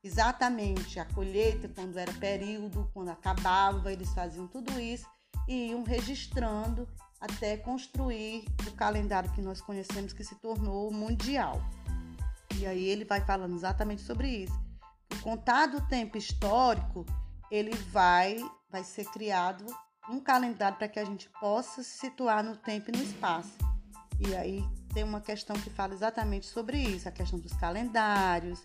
exatamente 0.00 1.00
a 1.00 1.04
colheita, 1.06 1.68
quando 1.70 1.98
era 1.98 2.12
período, 2.12 2.88
quando 2.94 3.08
acabava, 3.08 3.92
eles 3.92 4.14
faziam 4.14 4.46
tudo 4.46 4.78
isso 4.78 5.08
e 5.48 5.70
iam 5.70 5.82
registrando 5.82 6.86
até 7.20 7.56
construir 7.56 8.44
o 8.64 8.70
calendário 8.76 9.32
que 9.32 9.42
nós 9.42 9.60
conhecemos 9.60 10.12
que 10.12 10.22
se 10.22 10.36
tornou 10.36 10.92
mundial. 10.92 11.60
E 12.60 12.64
aí 12.64 12.84
ele 12.84 13.04
vai 13.04 13.22
falando 13.22 13.56
exatamente 13.56 14.02
sobre 14.02 14.28
isso. 14.28 14.60
O 15.12 15.20
contado 15.20 15.84
tempo 15.88 16.16
histórico, 16.16 17.04
ele 17.50 17.74
vai 17.92 18.38
vai 18.70 18.84
ser 18.84 19.04
criado 19.06 19.66
um 20.08 20.20
calendário 20.20 20.78
para 20.78 20.88
que 20.88 20.98
a 20.98 21.04
gente 21.04 21.28
possa 21.40 21.82
se 21.82 21.98
situar 21.98 22.42
no 22.42 22.56
tempo 22.56 22.90
e 22.90 22.96
no 22.96 23.02
espaço. 23.02 23.56
E 24.18 24.34
aí 24.34 24.64
tem 24.92 25.04
uma 25.04 25.20
questão 25.20 25.56
que 25.56 25.70
fala 25.70 25.94
exatamente 25.94 26.46
sobre 26.46 26.78
isso, 26.78 27.08
a 27.08 27.12
questão 27.12 27.38
dos 27.38 27.52
calendários, 27.54 28.60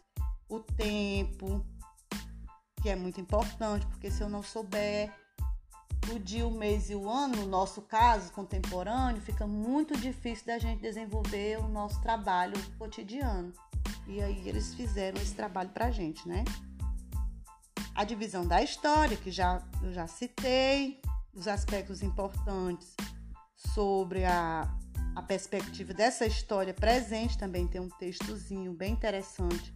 o 0.50 0.60
tempo, 0.60 1.66
que 2.82 2.90
é 2.90 2.96
muito 2.96 3.20
importante, 3.22 3.86
porque 3.88 4.12
se 4.12 4.22
eu 4.22 4.30
não 4.30 4.44
souber 4.44 5.12
o 6.14 6.20
dia, 6.20 6.46
o 6.46 6.52
mês 6.52 6.90
e 6.90 6.96
o 6.96 7.10
ano, 7.10 7.38
no 7.38 7.48
nosso 7.48 7.82
caso 7.82 8.32
contemporâneo, 8.32 9.22
fica 9.22 9.48
muito 9.48 9.98
difícil 9.98 10.46
da 10.46 10.60
gente 10.60 10.82
desenvolver 10.82 11.58
o 11.60 11.68
nosso 11.68 12.00
trabalho 12.02 12.54
cotidiano. 12.78 13.52
E 14.08 14.22
aí 14.22 14.48
eles 14.48 14.74
fizeram 14.74 15.20
esse 15.20 15.34
trabalho 15.34 15.70
para 15.70 15.86
a 15.86 15.92
gente, 15.92 16.28
né? 16.28 16.44
A 17.96 18.04
divisão 18.04 18.46
da 18.46 18.62
história, 18.62 19.16
que 19.16 19.32
já, 19.32 19.64
eu 19.82 19.94
já 19.94 20.06
citei, 20.06 21.00
os 21.34 21.48
aspectos 21.48 22.04
importantes 22.04 22.94
sobre 23.74 24.26
a, 24.26 24.70
a 25.16 25.22
perspectiva 25.22 25.94
dessa 25.94 26.26
história 26.26 26.74
presente, 26.74 27.38
também 27.38 27.66
tem 27.66 27.80
um 27.80 27.88
textozinho 27.88 28.74
bem 28.74 28.92
interessante 28.92 29.74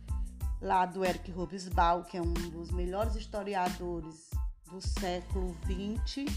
lá 0.61 0.85
do 0.85 1.05
Eric 1.05 1.31
Robesbal, 1.31 2.03
que 2.03 2.17
é 2.17 2.21
um 2.21 2.33
dos 2.33 2.71
melhores 2.71 3.15
historiadores 3.15 4.29
do 4.69 4.81
século 4.81 5.55
XX, 5.63 6.29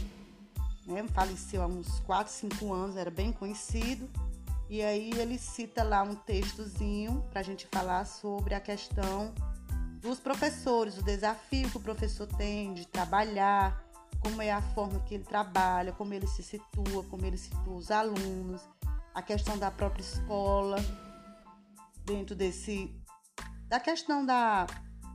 né? 0.87 1.05
faleceu 1.13 1.63
há 1.63 1.67
uns 1.67 1.99
4, 2.01 2.33
5 2.33 2.73
anos, 2.73 2.97
era 2.97 3.11
bem 3.11 3.33
conhecido. 3.33 4.09
E 4.71 4.81
aí 4.83 5.11
ele 5.19 5.37
cita 5.37 5.83
lá 5.83 6.05
um 6.05 6.15
textozinho 6.15 7.25
para 7.29 7.41
a 7.41 7.43
gente 7.43 7.67
falar 7.67 8.07
sobre 8.07 8.55
a 8.55 8.61
questão 8.61 9.35
dos 10.03 10.19
professores, 10.19 10.99
o 10.99 11.03
desafio 11.03 11.71
que 11.71 11.77
o 11.77 11.81
professor 11.81 12.27
tem 12.27 12.75
de 12.75 12.87
trabalhar, 12.87 13.83
como 14.21 14.43
é 14.43 14.51
a 14.51 14.61
forma 14.61 15.01
que 15.01 15.15
ele 15.15 15.25
trabalha, 15.25 15.93
como 15.93 16.13
ele 16.13 16.27
se 16.27 16.43
situa, 16.43 17.05
como 17.05 17.25
ele 17.25 17.39
situa 17.39 17.75
os 17.75 17.91
alunos, 17.91 18.61
a 19.15 19.23
questão 19.23 19.57
da 19.57 19.71
própria 19.71 20.03
escola, 20.03 20.77
dentro 22.05 22.35
desse 22.35 22.95
da 23.69 23.81
questão 23.81 24.27
da 24.27 24.67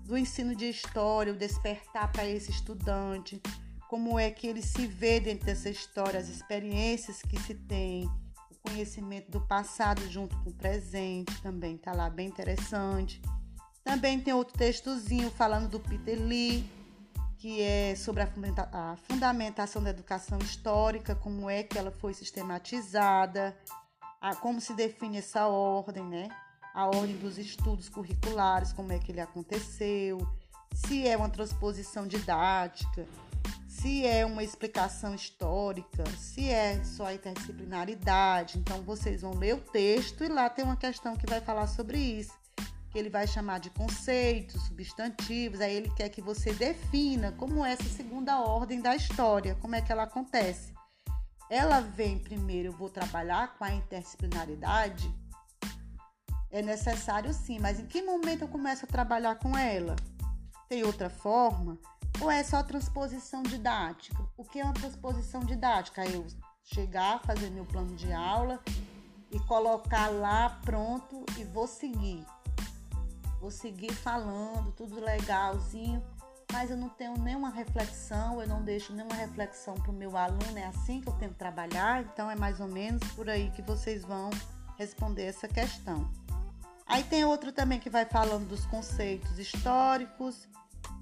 do 0.06 0.18
ensino 0.18 0.56
de 0.56 0.70
história, 0.70 1.34
o 1.34 1.38
despertar 1.38 2.10
para 2.14 2.26
esse 2.26 2.50
estudante, 2.50 3.42
como 3.90 4.18
é 4.18 4.32
que 4.32 4.48
ele 4.48 4.62
se 4.62 4.88
vê 4.88 5.20
dentro 5.20 5.46
dessa 5.46 5.70
história, 5.70 6.18
as 6.18 6.30
experiências 6.30 7.22
que 7.22 7.38
se 7.42 7.54
tem, 7.54 8.06
o 8.50 8.70
conhecimento 8.70 9.30
do 9.30 9.42
passado 9.42 10.02
junto 10.10 10.38
com 10.38 10.50
o 10.50 10.54
presente 10.54 11.42
também 11.42 11.76
está 11.76 11.92
lá 11.92 12.10
bem 12.10 12.30
interessante. 12.30 13.22
Também 13.88 14.20
tem 14.20 14.34
outro 14.34 14.58
textozinho 14.58 15.32
falando 15.32 15.70
do 15.70 15.80
Peter 15.80 16.22
Lee, 16.22 16.70
que 17.38 17.62
é 17.62 17.96
sobre 17.96 18.22
a 18.22 18.98
fundamentação 19.08 19.82
da 19.82 19.92
educação 19.92 20.38
histórica, 20.40 21.16
como 21.16 21.50
é 21.50 21.64
que 21.64 21.78
ela 21.78 21.90
foi 21.90 22.14
sistematizada, 22.14 23.58
a, 24.20 24.36
como 24.36 24.60
se 24.60 24.74
define 24.74 25.20
essa 25.20 25.48
ordem, 25.48 26.04
né? 26.04 26.28
a 26.74 26.86
ordem 26.86 27.16
dos 27.16 27.38
estudos 27.38 27.88
curriculares, 27.88 28.74
como 28.74 28.92
é 28.92 29.00
que 29.00 29.10
ele 29.10 29.22
aconteceu, 29.22 30.20
se 30.76 31.08
é 31.08 31.16
uma 31.16 31.30
transposição 31.30 32.06
didática, 32.06 33.08
se 33.70 34.06
é 34.06 34.26
uma 34.26 34.44
explicação 34.44 35.16
histórica, 35.16 36.04
se 36.18 36.50
é 36.50 36.84
só 36.84 37.06
a 37.06 37.14
interdisciplinaridade. 37.14 38.60
Então 38.60 38.82
vocês 38.82 39.22
vão 39.22 39.34
ler 39.34 39.56
o 39.56 39.62
texto 39.62 40.26
e 40.26 40.28
lá 40.28 40.50
tem 40.50 40.66
uma 40.66 40.76
questão 40.76 41.16
que 41.16 41.26
vai 41.26 41.40
falar 41.40 41.68
sobre 41.68 41.98
isso, 41.98 42.34
ele 42.98 43.10
vai 43.10 43.28
chamar 43.28 43.60
de 43.60 43.70
conceitos, 43.70 44.62
substantivos, 44.68 45.62
aí 45.62 45.76
ele 45.76 45.90
quer 45.96 46.10
que 46.10 46.22
você 46.22 46.54
defina 46.54 47.32
como 47.34 47.66
é 47.66 47.74
essa 47.74 47.90
segunda 47.90 48.40
ordem 48.40 48.82
da 48.82 48.96
história, 48.96 49.56
como 49.56 49.76
é 49.76 49.82
que 49.82 49.92
ela 49.92 50.04
acontece. 50.04 50.74
Ela 51.50 51.80
vem 51.80 52.20
primeiro, 52.20 52.70
eu 52.70 52.74
vou 52.74 52.90
trabalhar 52.90 53.58
com 53.58 53.64
a 53.64 53.72
interdisciplinaridade, 53.72 55.14
é 56.50 56.62
necessário 56.62 57.34
sim, 57.34 57.60
mas 57.60 57.80
em 57.80 57.86
que 57.86 58.02
momento 58.02 58.44
eu 58.44 58.48
começo 58.48 58.86
a 58.86 58.88
trabalhar 58.88 59.36
com 59.36 59.58
ela? 59.58 59.96
Tem 60.70 60.84
outra 60.84 61.10
forma? 61.10 61.78
Ou 62.22 62.32
é 62.32 62.44
só 62.44 62.64
transposição 62.64 63.44
didática? 63.44 64.18
O 64.36 64.44
que 64.44 64.60
é 64.60 64.64
uma 64.64 64.74
transposição 64.74 65.42
didática? 65.42 66.04
É 66.04 66.16
eu 66.16 66.26
chegar, 66.64 67.22
fazer 67.22 67.50
meu 67.50 67.66
plano 67.66 67.96
de 67.96 68.12
aula 68.12 68.62
e 69.32 69.40
colocar 69.42 70.08
lá 70.08 70.50
pronto 70.64 71.26
e 71.38 71.44
vou 71.44 71.68
seguir. 71.68 72.26
Vou 73.40 73.52
seguir 73.52 73.94
falando, 73.94 74.72
tudo 74.72 75.00
legalzinho, 75.00 76.04
mas 76.52 76.72
eu 76.72 76.78
não 76.78 76.90
tenho 76.90 77.18
nenhuma 77.18 77.50
reflexão, 77.50 78.42
eu 78.42 78.48
não 78.48 78.64
deixo 78.64 78.94
nenhuma 78.94 79.16
reflexão 79.16 79.76
para 79.76 79.92
o 79.92 79.94
meu 79.94 80.18
aluno, 80.18 80.58
é 80.58 80.66
assim 80.66 81.02
que 81.02 81.10
eu 81.10 81.14
tenho 81.14 81.32
que 81.32 81.38
trabalhar, 81.38 82.04
então 82.04 82.32
é 82.32 82.36
mais 82.36 82.60
ou 82.60 82.68
menos 82.68 83.04
por 83.12 83.30
aí 83.30 83.52
que 83.52 83.62
vocês 83.62 84.04
vão 84.04 84.30
responder 84.78 85.24
essa 85.24 85.48
questão. 85.48 86.10
Aí 86.86 87.04
tem 87.04 87.26
outro 87.26 87.52
também 87.52 87.80
que 87.80 87.90
vai 87.90 88.06
falando 88.06 88.48
dos 88.48 88.66
conceitos 88.66 89.38
históricos, 89.38 90.48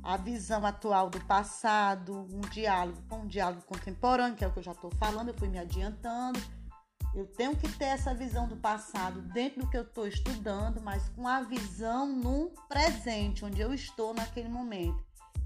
a 0.01 0.17
visão 0.17 0.65
atual 0.65 1.09
do 1.09 1.19
passado, 1.21 2.27
um 2.31 2.41
diálogo 2.41 2.97
um 3.11 3.27
diálogo 3.27 3.61
contemporâneo, 3.63 4.35
que 4.35 4.43
é 4.43 4.47
o 4.47 4.51
que 4.51 4.59
eu 4.59 4.63
já 4.63 4.71
estou 4.71 4.91
falando, 4.99 5.29
eu 5.29 5.33
fui 5.33 5.47
me 5.47 5.59
adiantando. 5.59 6.39
Eu 7.15 7.25
tenho 7.25 7.55
que 7.55 7.71
ter 7.77 7.85
essa 7.85 8.13
visão 8.13 8.45
do 8.45 8.57
passado 8.57 9.21
dentro 9.21 9.61
do 9.61 9.69
que 9.69 9.77
eu 9.77 9.83
estou 9.83 10.05
estudando, 10.05 10.81
mas 10.81 11.07
com 11.09 11.25
a 11.25 11.41
visão 11.41 12.05
no 12.07 12.51
presente, 12.67 13.45
onde 13.45 13.61
eu 13.61 13.73
estou 13.73 14.13
naquele 14.13 14.49
momento. 14.49 15.01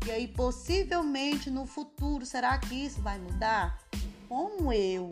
E 0.08 0.12
aí, 0.12 0.28
possivelmente 0.28 1.52
no 1.52 1.68
futuro, 1.68 2.26
será 2.26 2.58
que 2.58 2.74
isso 2.74 3.00
vai 3.02 3.20
mudar? 3.20 3.80
Como 4.28 4.74
eu 4.74 5.12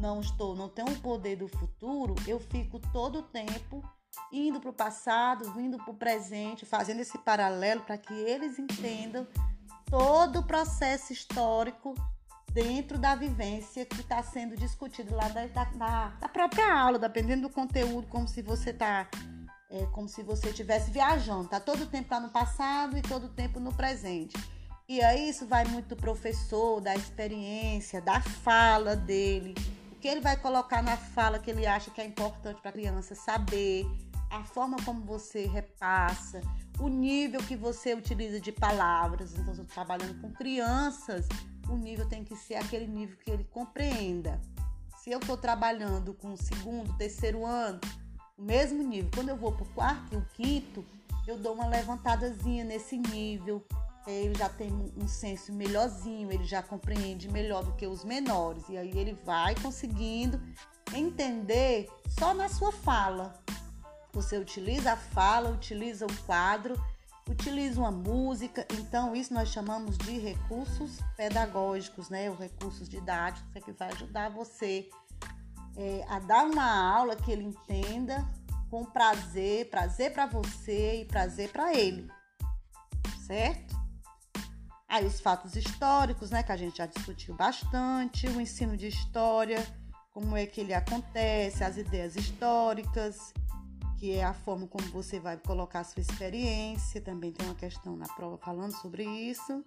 não 0.00 0.20
estou, 0.20 0.56
não 0.56 0.68
tenho 0.68 0.88
o 0.88 1.00
poder 1.00 1.36
do 1.36 1.46
futuro, 1.46 2.16
eu 2.26 2.40
fico 2.40 2.80
todo 2.92 3.20
o 3.20 3.22
tempo 3.22 3.80
indo 4.32 4.60
para 4.60 4.70
o 4.70 4.74
passado, 4.74 5.52
vindo 5.52 5.76
para 5.76 5.92
o 5.92 5.96
presente, 5.96 6.66
fazendo 6.66 7.00
esse 7.00 7.16
paralelo 7.18 7.82
para 7.82 7.96
que 7.96 8.12
eles 8.12 8.58
entendam 8.58 9.26
todo 9.86 10.40
o 10.40 10.42
processo 10.42 11.12
histórico 11.12 11.94
dentro 12.52 12.98
da 12.98 13.14
vivência 13.14 13.84
que 13.84 14.00
está 14.00 14.22
sendo 14.22 14.56
discutido 14.56 15.14
lá 15.14 15.28
da, 15.28 15.46
da, 15.46 16.08
da, 16.20 16.28
própria 16.28 16.72
aula, 16.74 16.98
dependendo 16.98 17.42
do 17.42 17.50
conteúdo, 17.50 18.06
como 18.08 18.28
se 18.28 18.42
você 18.42 18.70
está 18.70 19.08
é, 19.70 19.86
como 19.86 20.06
se 20.06 20.22
você 20.22 20.50
estivesse 20.50 20.90
viajando, 20.90 21.48
tá 21.48 21.58
todo 21.58 21.84
o 21.84 21.86
tempo 21.86 22.12
lá 22.12 22.20
no 22.20 22.28
passado 22.28 22.96
e 22.96 23.02
todo 23.02 23.24
o 23.24 23.28
tempo 23.30 23.58
no 23.58 23.72
presente. 23.72 24.36
E 24.86 25.02
aí 25.02 25.30
isso 25.30 25.46
vai 25.46 25.64
muito 25.64 25.88
do 25.88 25.96
professor, 25.96 26.80
da 26.80 26.94
experiência, 26.94 28.00
da 28.02 28.20
fala 28.20 28.94
dele, 28.94 29.54
o 29.90 29.96
que 29.96 30.06
ele 30.06 30.20
vai 30.20 30.36
colocar 30.36 30.82
na 30.82 30.96
fala 30.96 31.38
que 31.38 31.50
ele 31.50 31.66
acha 31.66 31.90
que 31.90 32.00
é 32.00 32.04
importante 32.04 32.60
para 32.60 32.68
a 32.68 32.72
criança 32.72 33.14
saber, 33.14 33.86
a 34.30 34.44
forma 34.44 34.76
como 34.84 35.00
você 35.06 35.46
repassa, 35.46 36.42
o 36.82 36.88
nível 36.88 37.40
que 37.40 37.54
você 37.54 37.94
utiliza 37.94 38.40
de 38.40 38.50
palavras. 38.50 39.32
Então, 39.34 39.54
se 39.54 39.60
eu 39.60 39.64
estou 39.64 39.84
trabalhando 39.84 40.20
com 40.20 40.32
crianças, 40.32 41.28
o 41.68 41.76
nível 41.76 42.08
tem 42.08 42.24
que 42.24 42.34
ser 42.34 42.56
aquele 42.56 42.86
nível 42.86 43.16
que 43.18 43.30
ele 43.30 43.44
compreenda. 43.44 44.40
Se 44.98 45.10
eu 45.10 45.20
estou 45.20 45.36
trabalhando 45.36 46.12
com 46.14 46.32
o 46.32 46.36
segundo, 46.36 46.96
terceiro 46.96 47.46
ano, 47.46 47.80
o 48.36 48.42
mesmo 48.42 48.82
nível. 48.82 49.10
Quando 49.14 49.28
eu 49.28 49.36
vou 49.36 49.52
para 49.52 49.62
o 49.62 49.68
quarto 49.70 50.14
e 50.14 50.16
o 50.16 50.26
quinto, 50.34 50.84
eu 51.26 51.38
dou 51.38 51.54
uma 51.54 51.66
levantadazinha 51.66 52.64
nesse 52.64 52.98
nível. 52.98 53.64
Ele 54.04 54.34
já 54.34 54.48
tem 54.48 54.72
um 54.96 55.06
senso 55.06 55.52
melhorzinho, 55.52 56.32
ele 56.32 56.44
já 56.44 56.60
compreende 56.60 57.30
melhor 57.30 57.62
do 57.62 57.72
que 57.72 57.86
os 57.86 58.04
menores. 58.04 58.68
E 58.68 58.76
aí 58.76 58.90
ele 58.98 59.12
vai 59.24 59.54
conseguindo 59.54 60.40
entender 60.92 61.88
só 62.18 62.34
na 62.34 62.48
sua 62.48 62.72
fala. 62.72 63.41
Você 64.12 64.36
utiliza 64.36 64.92
a 64.92 64.96
fala, 64.96 65.50
utiliza 65.50 66.06
o 66.06 66.16
quadro, 66.24 66.74
utiliza 67.28 67.80
uma 67.80 67.90
música. 67.90 68.66
Então, 68.72 69.14
isso 69.14 69.32
nós 69.32 69.48
chamamos 69.48 69.96
de 69.98 70.18
recursos 70.18 70.98
pedagógicos, 71.16 72.10
né? 72.10 72.30
Os 72.30 72.38
recursos 72.38 72.88
didáticos 72.88 73.54
é 73.54 73.60
que 73.60 73.72
vai 73.72 73.90
ajudar 73.92 74.28
você 74.28 74.88
é, 75.76 76.04
a 76.08 76.18
dar 76.18 76.44
uma 76.44 76.94
aula 76.94 77.16
que 77.16 77.30
ele 77.30 77.44
entenda 77.44 78.26
com 78.70 78.84
prazer, 78.84 79.68
prazer 79.68 80.12
para 80.12 80.26
você 80.26 81.02
e 81.02 81.04
prazer 81.04 81.50
para 81.50 81.74
ele, 81.74 82.10
certo? 83.26 83.80
Aí 84.88 85.06
os 85.06 85.20
fatos 85.20 85.56
históricos, 85.56 86.30
né, 86.30 86.42
que 86.42 86.52
a 86.52 86.56
gente 86.56 86.78
já 86.78 86.86
discutiu 86.86 87.34
bastante, 87.34 88.26
o 88.26 88.40
ensino 88.40 88.76
de 88.76 88.88
história, 88.88 89.62
como 90.10 90.36
é 90.36 90.46
que 90.46 90.60
ele 90.60 90.74
acontece, 90.74 91.64
as 91.64 91.76
ideias 91.76 92.16
históricas, 92.16 93.32
que 94.02 94.10
é 94.10 94.24
a 94.24 94.34
forma 94.34 94.66
como 94.66 94.84
você 94.88 95.20
vai 95.20 95.36
colocar 95.36 95.78
a 95.78 95.84
sua 95.84 96.00
experiência, 96.00 97.00
também 97.00 97.30
tem 97.30 97.46
uma 97.46 97.54
questão 97.54 97.94
na 97.94 98.08
prova 98.08 98.36
falando 98.36 98.72
sobre 98.72 99.04
isso. 99.04 99.64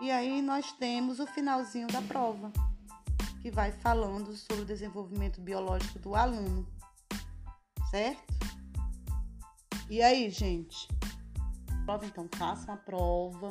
E 0.00 0.10
aí 0.10 0.42
nós 0.42 0.72
temos 0.72 1.20
o 1.20 1.28
finalzinho 1.28 1.86
da 1.86 2.02
prova, 2.02 2.52
que 3.40 3.48
vai 3.48 3.70
falando 3.70 4.36
sobre 4.36 4.62
o 4.62 4.66
desenvolvimento 4.66 5.40
biológico 5.40 6.00
do 6.00 6.16
aluno, 6.16 6.66
certo? 7.92 8.34
E 9.88 10.02
aí, 10.02 10.28
gente? 10.28 10.88
Prova 11.84 12.04
então, 12.04 12.28
façam 12.34 12.74
a 12.74 12.78
prova, 12.78 13.48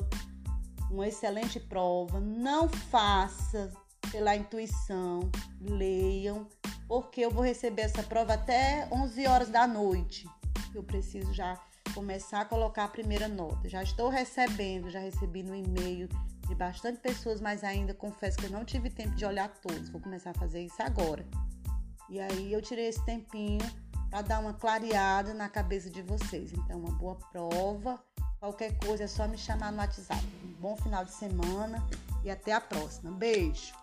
uma 0.92 1.08
excelente 1.08 1.58
prova, 1.58 2.20
não 2.20 2.68
faça 2.68 3.72
pela 4.12 4.36
intuição, 4.36 5.22
leiam, 5.62 6.50
porque 6.90 7.22
eu 7.22 7.30
vou 7.30 7.44
receber 7.44 7.84
essa 7.84 8.02
prova 8.02 8.34
até 8.34 8.88
11 8.92 9.28
horas 9.28 9.50
da 9.50 9.68
noite. 9.68 10.28
Eu 10.74 10.82
preciso 10.82 11.32
já 11.32 11.56
começar 11.94 12.42
a 12.42 12.46
colocar 12.46 12.86
a 12.86 12.88
primeira 12.88 13.28
nota. 13.28 13.70
Já 13.70 13.84
estou 13.84 14.10
recebendo, 14.10 14.90
já 14.90 15.00
recebi 15.00 15.44
no 15.44 15.56
e-mail 15.56 16.10
de 16.48 16.56
bastante 16.56 17.00
pessoas, 17.00 17.40
mas 17.40 17.64
ainda 17.64 17.94
confesso 17.94 18.40
que 18.40 18.48
eu 18.48 18.50
não 18.50 18.66
tive 18.66 18.90
tempo 18.90 19.16
de 19.16 19.24
olhar 19.24 19.50
todos. 19.62 19.88
Vou 19.90 20.02
começar 20.02 20.32
a 20.32 20.34
fazer 20.34 20.66
isso 20.66 20.82
agora. 20.82 21.24
E 22.10 22.20
aí 22.20 22.52
eu 22.52 22.60
tirei 22.60 22.88
esse 22.88 23.06
tempinho 23.06 23.64
para 24.10 24.24
dar 24.24 24.40
uma 24.40 24.56
clareada 24.56 25.32
na 25.32 25.48
cabeça 25.48 25.92
de 25.92 26.02
vocês. 26.02 26.52
Então, 26.52 26.80
uma 26.80 26.92
boa 26.92 27.16
prova. 27.32 28.04
Qualquer 28.40 28.76
coisa 28.80 29.04
é 29.04 29.08
só 29.08 29.28
me 29.28 29.38
chamar 29.38 29.72
no 29.72 29.78
WhatsApp. 29.78 30.26
Um 30.44 30.54
bom 30.60 30.76
final 30.76 31.06
de 31.06 31.12
semana 31.12 31.86
e 32.24 32.32
até 32.32 32.52
a 32.52 32.60
próxima. 32.60 33.12
Beijo! 33.12 33.79